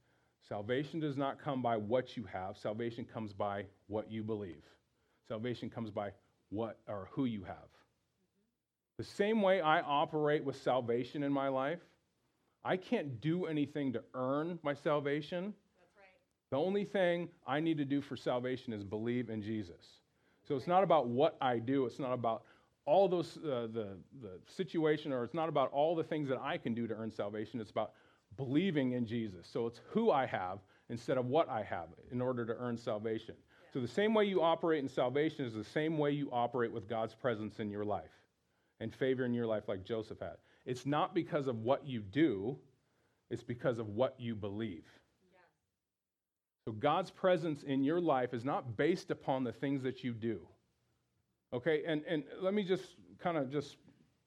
[0.47, 4.63] salvation does not come by what you have, salvation comes by what you believe.
[5.27, 6.11] Salvation comes by
[6.49, 7.69] what or who you have.
[8.97, 11.79] The same way I operate with salvation in my life,
[12.63, 15.53] I can't do anything to earn my salvation.
[16.51, 19.99] The only thing I need to do for salvation is believe in Jesus.
[20.45, 22.43] So it's not about what I do, it's not about
[22.85, 23.89] all those, uh, the,
[24.21, 27.11] the situation, or it's not about all the things that I can do to earn
[27.11, 27.61] salvation.
[27.61, 27.93] It's about
[28.37, 29.47] believing in Jesus.
[29.47, 30.59] So it's who I have
[30.89, 33.35] instead of what I have in order to earn salvation.
[33.73, 36.89] So the same way you operate in salvation is the same way you operate with
[36.89, 38.11] God's presence in your life
[38.81, 40.37] and favor in your life, like Joseph had.
[40.65, 42.57] It's not because of what you do,
[43.29, 44.83] it's because of what you believe.
[46.65, 50.39] So God's presence in your life is not based upon the things that you do.
[51.53, 52.83] Okay, and, and let me just
[53.21, 53.77] kind of just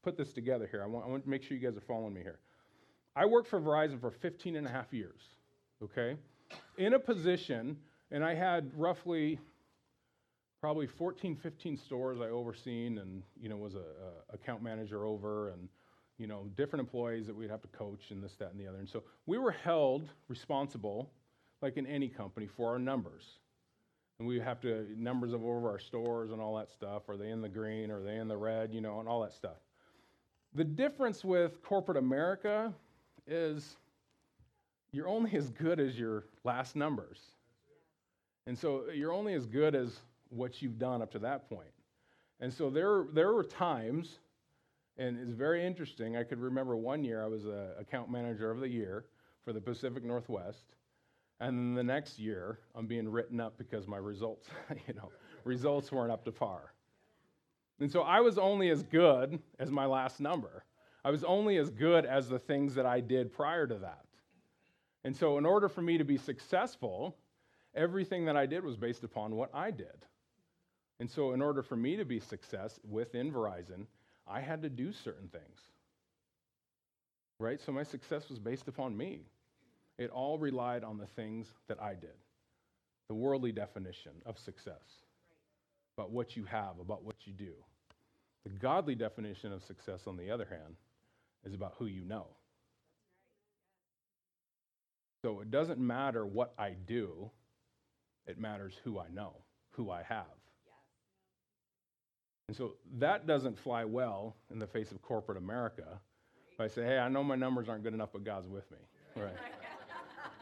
[0.03, 0.83] put this together here.
[0.83, 2.38] I want, I want to make sure you guys are following me here.
[3.16, 5.20] I worked for Verizon for 15 and a half years,
[5.83, 6.16] okay,
[6.77, 7.77] in a position,
[8.11, 9.38] and I had roughly
[10.61, 15.51] probably 14, 15 stores I overseen and, you know, was a, a account manager over
[15.51, 15.68] and,
[16.16, 18.79] you know, different employees that we'd have to coach and this, that, and the other.
[18.79, 21.11] And so we were held responsible,
[21.64, 23.24] like in any company, for our numbers.
[24.18, 27.09] And we have to, numbers of over our stores and all that stuff.
[27.09, 27.90] Are they in the green?
[27.90, 28.72] Are they in the red?
[28.72, 29.57] You know, and all that stuff.
[30.55, 32.72] The difference with corporate America
[33.27, 33.77] is
[34.92, 37.18] you're only as good as your last numbers.
[38.46, 41.72] And so you're only as good as what you've done up to that point.
[42.40, 44.18] And so there, there were times,
[44.98, 46.14] and it's very interesting.
[46.16, 49.07] I could remember one year I was a account manager of the year
[49.44, 50.66] for the Pacific Northwest,
[51.40, 54.49] and then the next year I'm being written up because my results,
[54.88, 55.11] you know,
[55.44, 56.73] results weren't up to par.
[57.81, 60.64] And so I was only as good as my last number.
[61.05, 64.05] I was only as good as the things that I did prior to that.
[65.05, 67.14] And so, in order for me to be successful,
[67.75, 70.07] everything that I did was based upon what I did.
[70.99, 73.87] And so, in order for me to be success within Verizon,
[74.27, 75.61] I had to do certain things.
[77.38, 77.61] Right?
[77.61, 79.27] So, my success was based upon me.
[79.98, 82.16] It all relied on the things that I did.
[83.09, 85.04] The worldly definition of success
[85.96, 87.52] about what you have, about what you do.
[88.44, 90.76] The godly definition of success, on the other hand,
[91.44, 92.26] is about who you know.
[95.22, 97.30] So it doesn't matter what I do,
[98.26, 99.33] it matters who I know,
[99.70, 100.26] who I have.
[102.48, 106.00] And so that doesn't fly well in the face of corporate America.
[106.52, 108.78] If I say, hey, I know my numbers aren't good enough, but God's with me.
[109.16, 109.33] Right.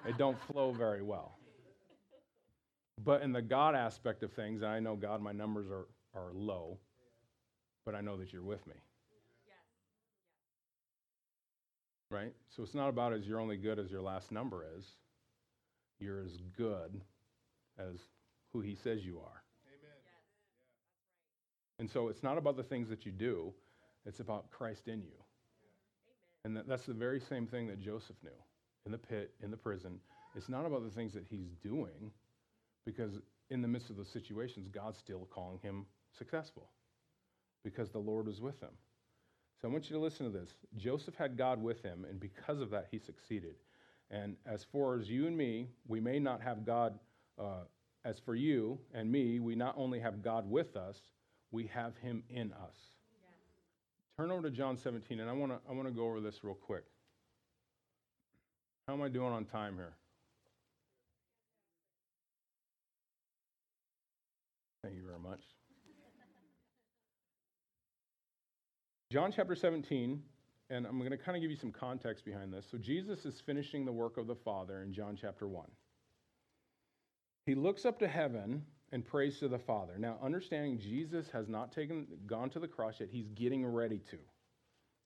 [0.07, 1.37] It don't flow very well.
[3.05, 6.79] But in the God aspect of things, I know God, my numbers are, are low,
[7.85, 8.75] but I know that you're with me.
[12.11, 12.33] Right?
[12.55, 14.85] So it's not about as you're only good as your last number is.
[15.99, 17.01] You're as good
[17.79, 17.97] as
[18.53, 19.43] who he says you are.
[19.67, 19.97] Amen.
[21.79, 23.55] And so it's not about the things that you do,
[24.05, 25.15] it's about Christ in you.
[26.45, 28.31] And that, that's the very same thing that Joseph knew
[28.87, 29.99] in the pit, in the prison.
[30.35, 32.11] It's not about the things that he's doing,
[32.85, 33.13] because
[33.51, 36.71] in the midst of those situations, God's still calling him successful
[37.65, 38.71] because the Lord was with him.
[39.61, 40.55] So I want you to listen to this.
[40.77, 43.55] Joseph had God with him, and because of that, he succeeded.
[44.11, 46.99] And as far as you and me, we may not have God,
[47.39, 47.65] uh,
[48.05, 50.97] as for you and me, we not only have God with us,
[51.53, 52.77] we have him in us.
[54.19, 56.55] Turn over to John 17, and I want to I wanna go over this real
[56.55, 56.85] quick.
[58.93, 59.95] How am I doing on time here?
[64.85, 65.41] Thank you very much.
[69.11, 70.23] John chapter 17,
[70.69, 72.67] and I'm going to kind of give you some context behind this.
[72.71, 75.65] So, Jesus is finishing the work of the Father in John chapter 1.
[77.47, 79.95] He looks up to heaven and prays to the Father.
[79.97, 84.19] Now, understanding Jesus has not taken, gone to the cross yet, he's getting ready to.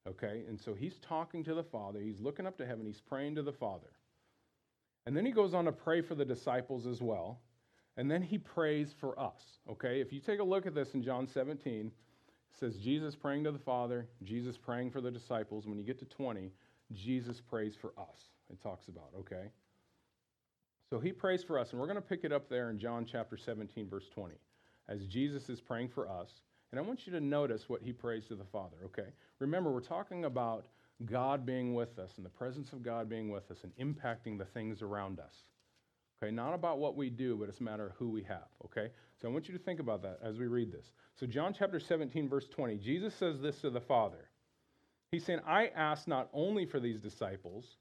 [0.07, 0.45] Okay?
[0.49, 2.01] And so he's talking to the Father.
[2.01, 2.87] He's looking up to heaven.
[2.87, 3.91] He's praying to the Father.
[5.07, 7.41] And then he goes on to pray for the disciples as well.
[7.97, 9.43] And then he prays for us.
[9.71, 10.01] Okay?
[10.01, 11.93] If you take a look at this in John 17, it
[12.59, 15.67] says Jesus praying to the Father, Jesus praying for the disciples.
[15.67, 16.53] When you get to 20,
[16.93, 18.31] Jesus prays for us.
[18.51, 19.51] It talks about, okay?
[20.89, 23.05] So he prays for us, and we're going to pick it up there in John
[23.05, 24.37] chapter 17, verse 20,
[24.89, 26.31] as Jesus is praying for us.
[26.71, 29.11] And I want you to notice what he prays to the Father, okay?
[29.39, 30.67] Remember, we're talking about
[31.05, 34.45] God being with us and the presence of God being with us and impacting the
[34.47, 35.35] things around us.
[36.23, 38.49] Okay, not about what we do, but it's a matter of who we have.
[38.65, 40.93] Okay, so I want you to think about that as we read this.
[41.15, 44.31] So, John chapter 17, verse 20, Jesus says this to the Father.
[45.11, 47.77] He's saying, I ask not only for these disciples,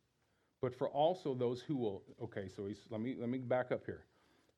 [0.62, 2.04] but for also those who will.
[2.24, 4.06] Okay, so he's, let, me, let me back up here.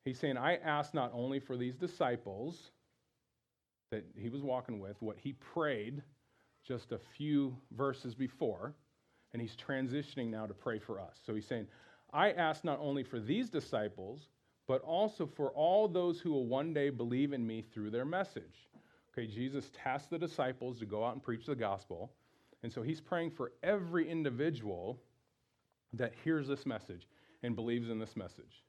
[0.04, 2.70] He's saying, I ask not only for these disciples
[3.90, 6.02] that he was walking with, what he prayed
[6.66, 8.74] just a few verses before,
[9.32, 11.18] and he's transitioning now to pray for us.
[11.24, 11.66] So he's saying,
[12.12, 14.28] I ask not only for these disciples,
[14.66, 18.68] but also for all those who will one day believe in me through their message.
[19.12, 22.12] Okay, Jesus tasked the disciples to go out and preach the gospel.
[22.62, 25.00] And so he's praying for every individual
[25.94, 27.06] that hears this message
[27.42, 28.62] and believes in this message.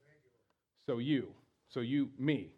[0.86, 1.28] So you,
[1.68, 2.50] so you, me.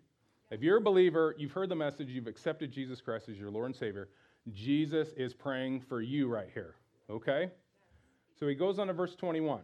[0.53, 3.69] If you're a believer, you've heard the message, you've accepted Jesus Christ as your Lord
[3.69, 4.11] and Savior,
[4.53, 6.75] Jesus is praying for you right here.
[7.09, 7.51] Okay?
[8.39, 9.63] So he goes on to verse 21.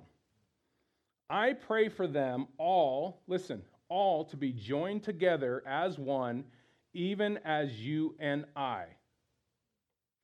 [1.28, 3.60] I pray for them all, listen,
[3.90, 6.42] all to be joined together as one,
[6.94, 8.84] even as you and I,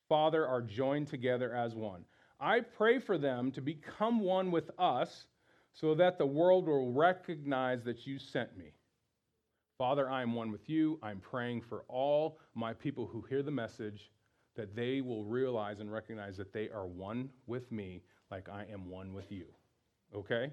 [0.09, 2.07] Father, are joined together as one.
[2.41, 5.27] I pray for them to become one with us
[5.75, 8.73] so that the world will recognize that you sent me.
[9.77, 10.99] Father, I am one with you.
[11.03, 14.11] I'm praying for all my people who hear the message
[14.55, 18.89] that they will realize and recognize that they are one with me like I am
[18.89, 19.47] one with you.
[20.15, 20.51] Okay?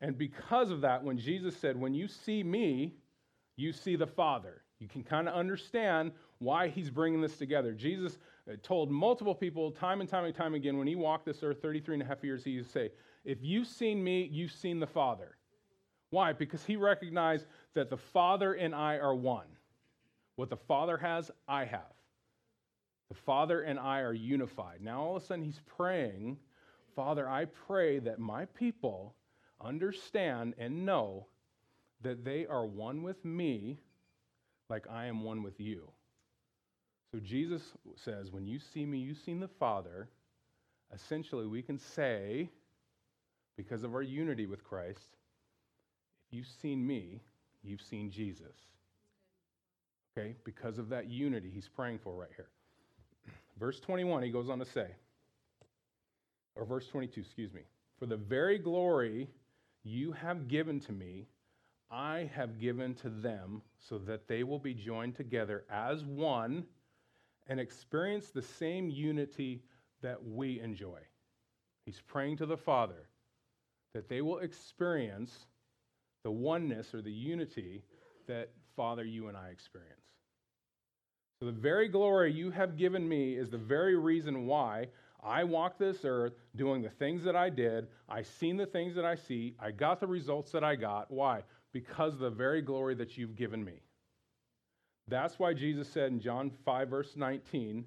[0.00, 2.96] And because of that, when Jesus said, When you see me,
[3.56, 7.72] you see the Father, you can kind of understand why he's bringing this together.
[7.72, 8.18] Jesus
[8.50, 11.62] uh, told multiple people time and time and time again when he walked this earth
[11.62, 12.90] 33 and a half years, he used to say,
[13.24, 15.36] If you've seen me, you've seen the Father.
[16.12, 16.34] Why?
[16.34, 19.46] Because he recognized that the Father and I are one.
[20.36, 21.94] What the Father has, I have.
[23.08, 24.82] The Father and I are unified.
[24.82, 26.36] Now, all of a sudden, he's praying,
[26.94, 29.14] Father, I pray that my people
[29.58, 31.28] understand and know
[32.02, 33.78] that they are one with me
[34.68, 35.88] like I am one with you.
[37.10, 37.62] So Jesus
[37.96, 40.10] says, when you see me, you've seen the Father.
[40.94, 42.50] Essentially, we can say,
[43.56, 45.16] because of our unity with Christ,
[46.32, 47.20] you've seen me,
[47.62, 48.56] you've seen Jesus.
[50.16, 52.48] Okay, because of that unity he's praying for right here.
[53.58, 54.88] Verse 21, he goes on to say,
[56.54, 57.62] or verse 22, excuse me,
[57.98, 59.28] for the very glory
[59.84, 61.26] you have given to me,
[61.90, 66.64] I have given to them so that they will be joined together as one
[67.48, 69.62] and experience the same unity
[70.02, 71.00] that we enjoy.
[71.84, 73.08] He's praying to the Father
[73.94, 75.46] that they will experience
[76.24, 77.82] the oneness or the unity
[78.28, 80.00] that Father, you and I experience.
[81.40, 84.88] So, the very glory you have given me is the very reason why
[85.22, 87.88] I walk this earth doing the things that I did.
[88.08, 89.54] I seen the things that I see.
[89.58, 91.10] I got the results that I got.
[91.10, 91.42] Why?
[91.72, 93.80] because of the very glory that you've given me.
[95.08, 97.84] That's why Jesus said in John 5, verse 19,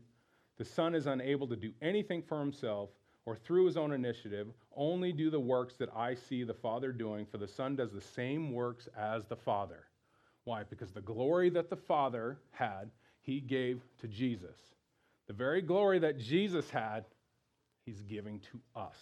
[0.58, 2.90] the Son is unable to do anything for himself
[3.26, 7.26] or through his own initiative, only do the works that I see the Father doing,
[7.26, 9.86] for the Son does the same works as the Father.
[10.44, 10.64] Why?
[10.64, 14.58] Because the glory that the Father had, he gave to Jesus.
[15.28, 17.06] The very glory that Jesus had,
[17.86, 18.98] he's giving to us.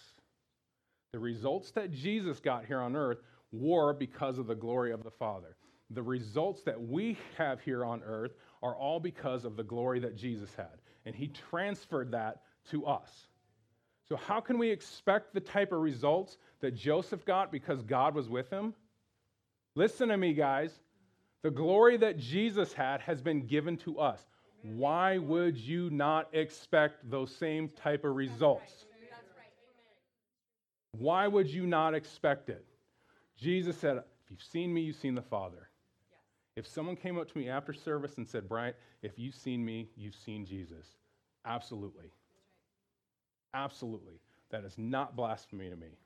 [1.12, 3.18] The results that Jesus got here on earth
[3.52, 5.56] were because of the glory of the Father.
[5.90, 10.16] The results that we have here on earth are all because of the glory that
[10.16, 10.80] Jesus had.
[11.04, 13.28] And he transferred that to us.
[14.08, 18.28] So, how can we expect the type of results that Joseph got because God was
[18.28, 18.74] with him?
[19.74, 20.80] Listen to me, guys.
[21.42, 24.20] The glory that Jesus had has been given to us.
[24.62, 28.86] Why would you not expect those same type of results?
[30.92, 32.64] Why would you not expect it?
[33.36, 35.68] Jesus said, If you've seen me, you've seen the Father.
[36.56, 39.88] If someone came up to me after service and said, Brian, if you've seen me,
[39.96, 40.86] you've seen Jesus.
[41.44, 42.10] Absolutely.
[43.54, 44.20] Absolutely.
[44.50, 45.96] That is not blasphemy to me.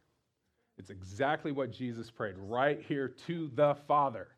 [0.78, 4.28] It's exactly what Jesus prayed right here to the Father.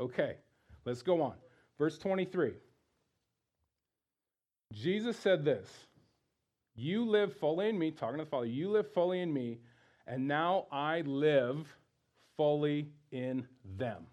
[0.00, 0.36] Okay,
[0.84, 1.34] let's go on.
[1.78, 2.52] Verse 23.
[4.72, 5.68] Jesus said this
[6.74, 9.58] You live fully in me, talking to the Father, you live fully in me,
[10.06, 11.76] and now I live
[12.36, 14.06] fully in them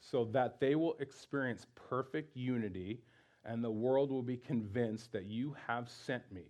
[0.00, 3.00] so that they will experience perfect unity
[3.48, 6.44] and the world will be convinced that you have sent me.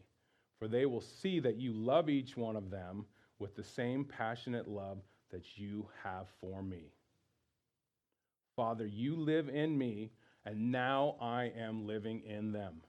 [0.58, 3.06] For they will see that you love each one of them
[3.38, 4.98] with the same passionate love
[5.30, 6.92] that you have for me.
[8.56, 10.10] Father, you live in me,
[10.44, 12.82] and now I am living in them.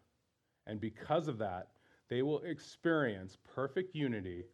[0.66, 1.68] And because of that,
[2.10, 4.46] they will experience perfect unity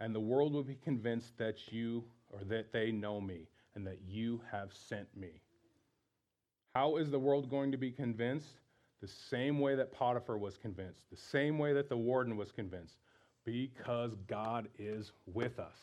[0.00, 4.00] and the world will be convinced that you or that they know me and that
[4.06, 5.40] you have sent me.
[6.74, 8.60] How is the world going to be convinced?
[9.00, 12.96] The same way that Potiphar was convinced, the same way that the warden was convinced,
[13.44, 15.76] because God is with us.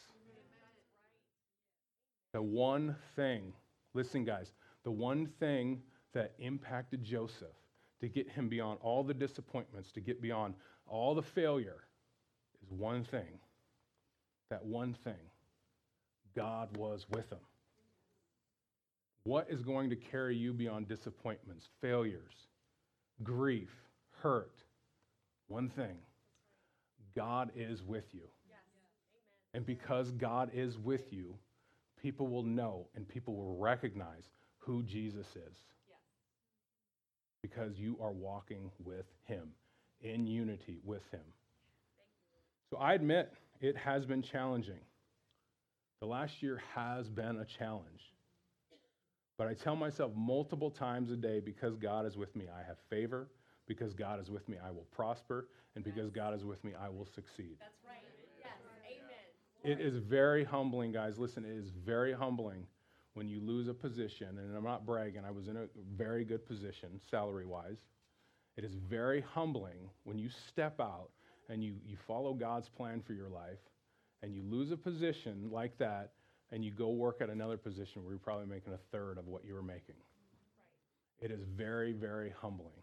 [2.34, 3.54] The one thing,
[3.94, 4.52] listen, guys,
[4.84, 5.82] the one thing
[6.14, 7.56] that impacted Joseph
[8.02, 10.56] to get him beyond all the disappointments, to get beyond
[10.86, 11.86] all the failure,
[12.62, 13.40] is one thing
[14.50, 15.14] that one thing
[16.36, 17.40] God was with him.
[19.24, 22.34] What is going to carry you beyond disappointments, failures,
[23.24, 23.70] grief,
[24.22, 24.64] hurt?
[25.48, 25.98] One thing
[27.16, 28.28] God is with you.
[29.54, 31.36] And because God is with you,
[32.02, 34.26] people will know and people will recognize
[34.58, 35.58] who Jesus is.
[37.42, 39.50] Because you are walking with Him,
[40.02, 41.22] in unity with Him.
[42.70, 44.82] So I admit it has been challenging.
[46.02, 48.15] The last year has been a challenge.
[49.38, 52.78] But I tell myself multiple times a day because God is with me, I have
[52.90, 53.28] favor.
[53.68, 55.48] Because God is with me, I will prosper.
[55.76, 57.58] And because God is with me, I will succeed.
[57.60, 57.98] That's right.
[58.40, 58.52] Yes.
[59.66, 59.80] Amen.
[59.80, 61.18] It is very humbling, guys.
[61.18, 62.68] Listen, it is very humbling
[63.16, 64.38] when you lose a position.
[64.38, 65.66] And I'm not bragging, I was in a
[65.98, 67.80] very good position salary wise.
[68.56, 71.10] It is very humbling when you step out
[71.50, 73.60] and you, you follow God's plan for your life
[74.22, 76.12] and you lose a position like that
[76.52, 79.46] and you go work at another position where you're probably making a third of what
[79.46, 79.96] you were making.
[81.22, 82.76] It is very, very humbling.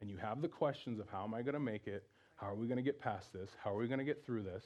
[0.00, 2.04] And you have the questions of how am I going to make it?
[2.34, 3.50] How are we going to get past this?
[3.62, 4.64] How are we going to get through this?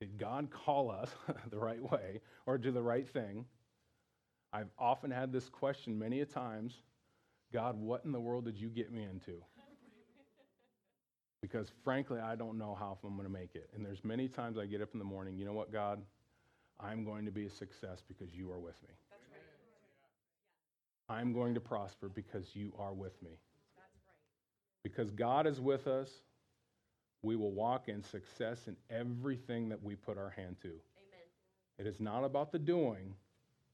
[0.00, 1.08] Did God call us
[1.50, 3.46] the right way or do the right thing?
[4.52, 6.74] I've often had this question many a times
[7.52, 9.32] God, what in the world did you get me into?
[11.42, 13.68] Because frankly, I don't know how I'm going to make it.
[13.74, 16.02] And there's many times I get up in the morning, you know what, God?
[16.80, 18.94] I'm going to be a success because you are with me.
[21.08, 23.38] I'm going to prosper because you are with me.
[24.82, 26.10] Because God is with us,
[27.22, 30.68] we will walk in success in everything that we put our hand to.
[30.68, 30.78] Amen.
[31.78, 33.14] It is not about the doing,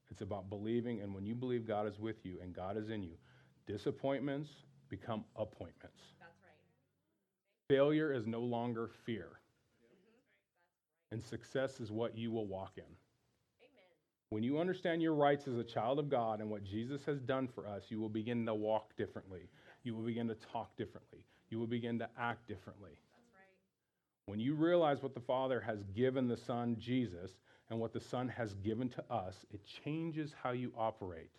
[0.09, 1.01] it's about believing.
[1.01, 3.13] And when you believe God is with you and God is in you,
[3.67, 4.49] disappointments
[4.89, 6.01] become appointments.
[6.19, 7.75] That's right.
[7.75, 9.27] Failure is no longer fear.
[11.13, 12.83] And success is what you will walk in.
[12.83, 12.91] Amen.
[14.29, 17.47] When you understand your rights as a child of God and what Jesus has done
[17.47, 19.47] for us, you will begin to walk differently.
[19.83, 21.19] You will begin to talk differently.
[21.51, 22.93] You will begin to act differently.
[23.13, 24.25] That's right.
[24.25, 27.37] When you realize what the Father has given the Son, Jesus,
[27.69, 31.29] and what the Son has given to us, it changes how you operate.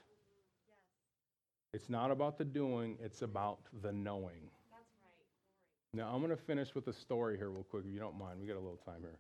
[1.73, 1.83] Yes.
[1.83, 4.51] It's not about the doing, it's about the knowing.
[4.71, 6.01] That's right.
[6.01, 8.41] Now, I'm going to finish with a story here, real quick, if you don't mind.
[8.41, 9.19] We got a little time here.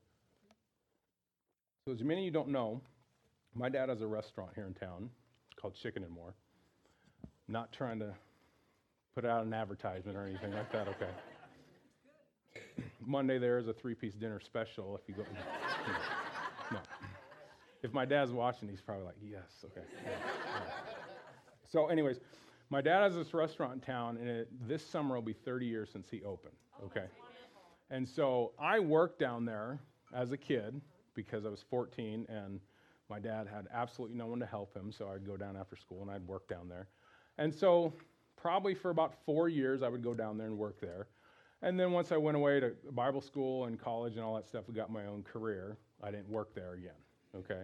[1.86, 2.80] So, as many of you don't know,
[3.54, 5.10] my dad has a restaurant here in town
[5.60, 6.32] called Chicken and More.
[7.46, 8.14] Not trying to
[9.14, 11.10] put out an advertisement or anything like that, okay?
[13.04, 14.96] Monday there is a three-piece dinner special.
[14.96, 15.24] If you go,
[16.72, 16.78] no.
[17.82, 19.86] If my dad's watching, he's probably like, yes, okay.
[21.70, 22.18] So, anyways,
[22.70, 25.90] my dad has this restaurant in town, and it, this summer will be 30 years
[25.92, 26.56] since he opened.
[26.80, 27.08] Oh, okay.
[27.90, 29.80] And so I worked down there
[30.14, 30.80] as a kid
[31.14, 32.60] because I was 14, and
[33.08, 34.90] my dad had absolutely no one to help him.
[34.92, 36.88] So I'd go down after school and I'd work down there.
[37.38, 37.92] And so,
[38.36, 41.06] probably for about four years, I would go down there and work there.
[41.62, 44.64] And then once I went away to Bible school and college and all that stuff,
[44.68, 45.78] I got my own career.
[46.02, 46.92] I didn't work there again.
[47.34, 47.62] Okay.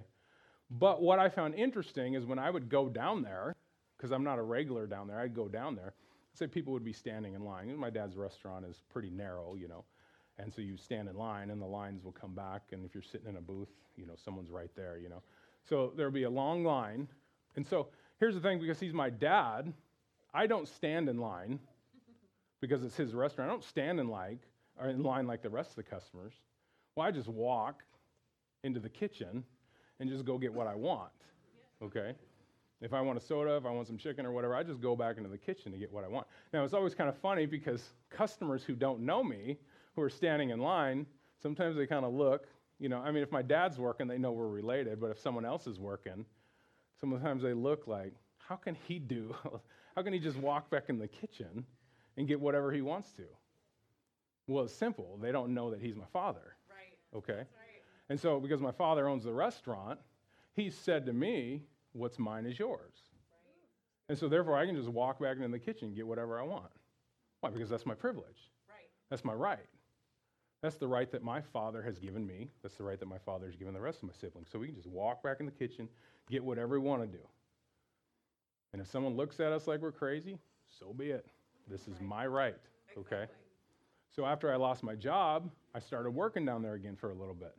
[0.71, 3.55] But what I found interesting is when I would go down there,
[3.97, 5.95] because I'm not a regular down there, I'd go down there.
[6.33, 7.77] Say people would be standing in line.
[7.77, 9.85] My dad's restaurant is pretty narrow, you know.
[10.43, 12.63] And so you stand in line and the lines will come back.
[12.73, 15.23] And if you're sitting in a booth, you know, someone's right there, you know.
[15.69, 17.09] So there'll be a long line.
[17.57, 17.89] And so
[18.19, 19.73] here's the thing because he's my dad,
[20.33, 21.59] I don't stand in line
[22.61, 23.51] because it's his restaurant.
[23.51, 24.39] I don't stand in like
[24.81, 26.33] or in line like the rest of the customers.
[26.95, 27.83] Well, I just walk
[28.65, 29.45] into the kitchen
[29.99, 31.11] and just go get what I want.
[31.83, 32.15] Okay?
[32.81, 34.97] If I want a soda, if I want some chicken or whatever, I just go
[34.97, 36.27] back into the kitchen to get what I want.
[36.53, 39.59] Now, it's always kind of funny because customers who don't know me,
[39.95, 41.07] who are standing in line,
[41.43, 42.47] sometimes they kind of look,
[42.79, 45.45] you know, I mean, if my dad's working, they know we're related, but if someone
[45.45, 46.25] else is working,
[47.01, 49.35] sometimes they look like, how can he do,
[49.97, 51.65] how can he just walk back in the kitchen
[52.17, 53.25] and get whatever he wants to?
[54.47, 55.19] Well, it's simple.
[55.23, 57.19] They don't know that he's my father, Right.
[57.19, 57.39] okay?
[57.39, 57.47] Right.
[58.09, 60.01] And so, because my father owns the restaurant,
[60.55, 61.63] he said to me,
[61.93, 62.95] What's mine is yours.
[64.09, 66.43] And so, therefore, I can just walk back into the kitchen and get whatever I
[66.45, 66.71] want.
[67.41, 67.51] Why?
[67.51, 68.51] Because that's my privilege.
[68.69, 68.89] Right.
[69.09, 69.67] That's my right.
[70.63, 72.49] That's the right that my father has given me.
[72.63, 74.49] That's the right that my father has given the rest of my siblings.
[74.53, 75.89] So we can just walk back in the kitchen,
[76.29, 77.25] get whatever we want to do.
[78.73, 80.39] And if someone looks at us like we're crazy,
[80.69, 81.27] so be it.
[81.69, 82.57] This is my right,
[82.97, 83.23] okay?
[83.23, 83.37] Exactly.
[84.15, 87.35] So after I lost my job, I started working down there again for a little
[87.35, 87.55] bit.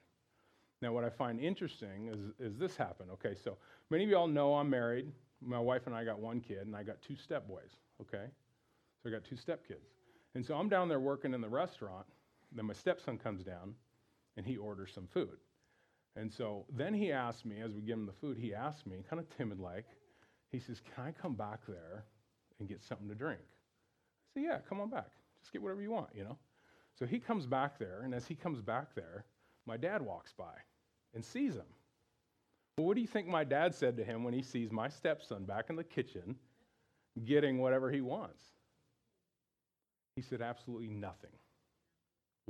[0.82, 3.10] Now, what I find interesting is, is this happened.
[3.12, 3.58] Okay, so
[3.89, 5.12] many of y'all know I'm married.
[5.41, 7.78] My wife and I got one kid, and I got two stepboys.
[8.02, 8.26] Okay,
[9.02, 9.88] so I got two stepkids.
[10.34, 12.06] And so I'm down there working in the restaurant.
[12.52, 13.76] Then my stepson comes down,
[14.38, 15.38] and he orders some food.
[16.16, 19.04] And so then he asked me, as we give him the food, he asked me,
[19.10, 19.86] kind of timid like,
[20.52, 22.04] he says, Can I come back there
[22.60, 23.39] and get something to drink?
[23.41, 25.12] I said, Yeah, come on back.
[25.41, 26.38] Just get whatever you want, you know?
[26.99, 29.24] So he comes back there, and as he comes back there,
[29.66, 30.54] my dad walks by
[31.14, 31.66] and sees him.
[32.78, 35.45] Well, what do you think my dad said to him when he sees my stepson
[35.45, 36.36] back in the kitchen
[37.26, 38.43] getting whatever he wants?
[40.16, 41.32] He said, Absolutely nothing.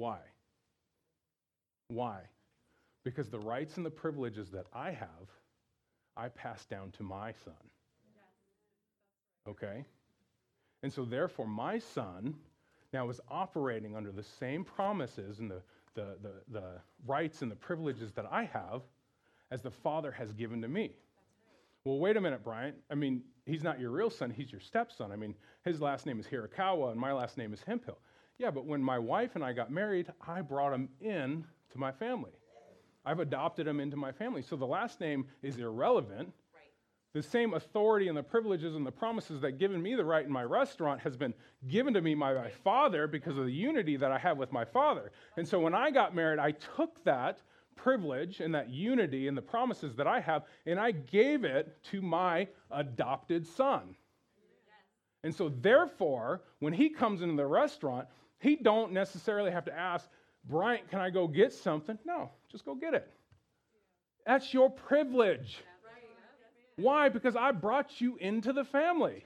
[0.01, 0.17] Why?
[1.89, 2.21] Why?
[3.03, 5.29] Because the rights and the privileges that I have,
[6.17, 7.53] I pass down to my son.
[9.47, 9.85] Okay?
[10.81, 12.33] And so, therefore, my son
[12.91, 15.61] now is operating under the same promises and the,
[15.93, 16.63] the, the, the
[17.05, 18.81] rights and the privileges that I have
[19.51, 20.93] as the father has given to me.
[21.85, 22.75] Well, wait a minute, Bryant.
[22.89, 25.11] I mean, he's not your real son, he's your stepson.
[25.11, 27.99] I mean, his last name is Hirakawa and my last name is Hemphill.
[28.37, 31.91] Yeah, but when my wife and I got married, I brought him in to my
[31.91, 32.31] family.
[33.05, 34.41] I've adopted him into my family.
[34.41, 36.31] So the last name is irrelevant.
[36.53, 37.13] Right.
[37.13, 40.31] The same authority and the privileges and the promises that given me the right in
[40.31, 41.33] my restaurant has been
[41.67, 44.65] given to me by my father because of the unity that I have with my
[44.65, 45.11] father.
[45.37, 47.41] And so when I got married, I took that
[47.75, 52.01] privilege and that unity and the promises that I have and I gave it to
[52.01, 53.95] my adopted son.
[55.23, 58.07] And so therefore, when he comes into the restaurant,
[58.41, 60.09] he don't necessarily have to ask,
[60.45, 61.97] Bryant, can I go get something?
[62.05, 63.07] No, just go get it.
[64.25, 65.59] That's your privilege.
[66.75, 67.09] Why?
[67.09, 69.23] Because I brought you into the family.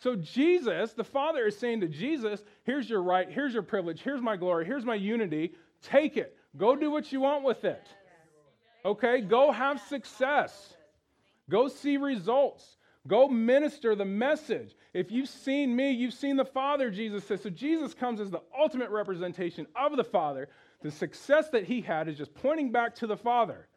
[0.00, 4.20] So Jesus, the Father is saying to Jesus, here's your right, here's your privilege, here's
[4.20, 5.52] my glory, here's my unity.
[5.82, 6.36] Take it.
[6.56, 7.86] Go do what you want with it.
[8.84, 9.20] Okay?
[9.20, 10.74] Go have success.
[11.48, 12.76] Go see results.
[13.06, 14.74] Go minister the message.
[14.94, 17.42] If you've seen me, you've seen the Father, Jesus says.
[17.42, 20.48] So Jesus comes as the ultimate representation of the Father.
[20.82, 23.68] The success that he had is just pointing back to the Father.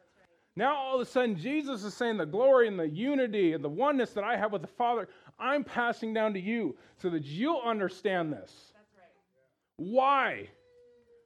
[0.56, 3.68] Now, all of a sudden, Jesus is saying the glory and the unity and the
[3.68, 5.08] oneness that I have with the Father,
[5.38, 8.72] I'm passing down to you so that you'll understand this.
[9.76, 10.48] Why?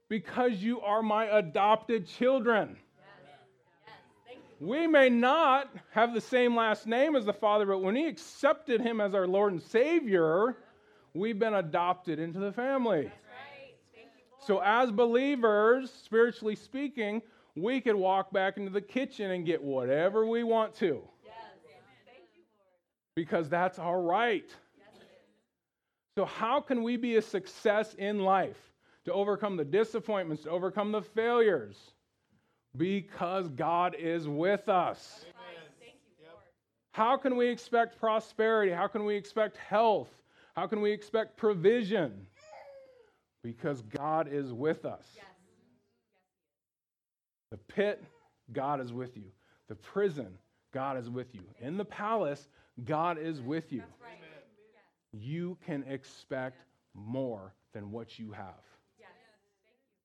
[0.09, 2.77] Because you are my adopted children.
[4.63, 8.79] We may not have the same last name as the Father, but when He accepted
[8.79, 10.55] Him as our Lord and Savior,
[11.13, 13.11] we've been adopted into the family.
[14.39, 17.21] So, as believers, spiritually speaking,
[17.57, 21.01] we could walk back into the kitchen and get whatever we want to.
[23.15, 24.49] Because that's our right.
[26.15, 28.71] So, how can we be a success in life?
[29.03, 31.92] To overcome the disappointments, to overcome the failures?
[32.75, 35.25] Because God is with us.
[36.91, 38.71] How can we expect prosperity?
[38.71, 40.09] How can we expect health?
[40.55, 42.27] How can we expect provision?
[43.43, 45.05] Because God is with us.
[47.51, 48.03] The pit,
[48.51, 49.31] God is with you.
[49.69, 50.37] The prison,
[50.71, 51.41] God is with you.
[51.59, 52.47] In the palace,
[52.85, 53.83] God is with you.
[55.11, 56.63] You can expect
[56.93, 58.61] more than what you have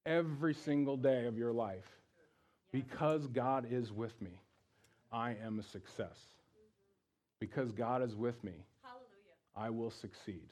[0.06, 1.86] every single day of your life.
[2.72, 4.40] Because God is with me,
[5.10, 6.16] I am a success.
[7.40, 8.52] Because God is with me,
[9.56, 10.48] I will succeed.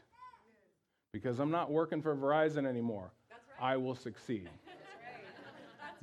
[1.12, 3.10] Because I'm not working for Verizon anymore,
[3.60, 4.48] I will succeed.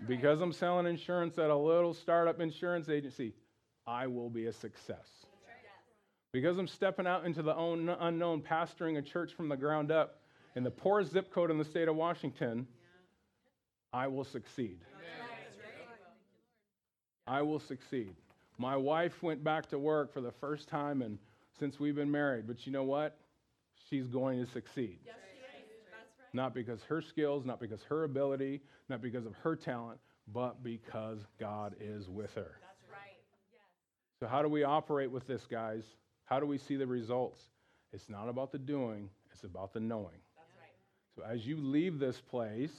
[0.08, 3.34] Because I'm selling insurance at a little startup insurance agency,
[3.86, 5.26] I will be a success.
[6.32, 10.20] Because I'm stepping out into the unknown, pastoring a church from the ground up
[10.56, 12.68] in the poorest zip code in the state of Washington,
[13.92, 14.80] I will succeed.
[17.28, 18.16] I will succeed.
[18.58, 21.18] My wife went back to work for the first time and
[21.60, 23.18] since we've been married, but you know what?
[23.90, 25.00] She's going to succeed.
[26.34, 30.00] Not because her skills, not because her ability, not because of her talent,
[30.34, 32.60] but because God is with her.
[32.62, 33.18] That's right.
[34.20, 35.84] So, how do we operate with this, guys?
[36.26, 37.40] How do we see the results?
[37.92, 40.22] It's not about the doing, it's about the knowing.
[40.36, 41.16] That's right.
[41.16, 42.74] So, as you leave this place,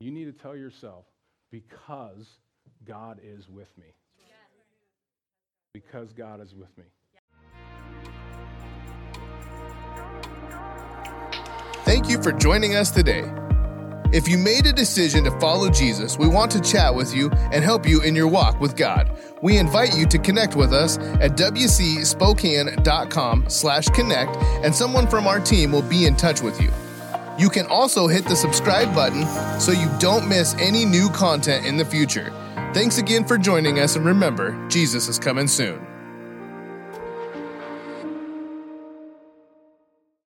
[0.00, 1.06] you need to tell yourself,
[1.50, 2.26] because
[2.86, 3.86] God is with me.
[5.72, 6.84] Because God is with me.
[11.84, 13.30] Thank you for joining us today.
[14.10, 17.62] If you made a decision to follow Jesus, we want to chat with you and
[17.62, 19.18] help you in your walk with God.
[19.42, 25.40] We invite you to connect with us at wcspokane.com slash connect, and someone from our
[25.40, 26.70] team will be in touch with you.
[27.38, 29.26] You can also hit the subscribe button
[29.60, 32.32] so you don't miss any new content in the future.
[32.74, 35.87] Thanks again for joining us, and remember, Jesus is coming soon.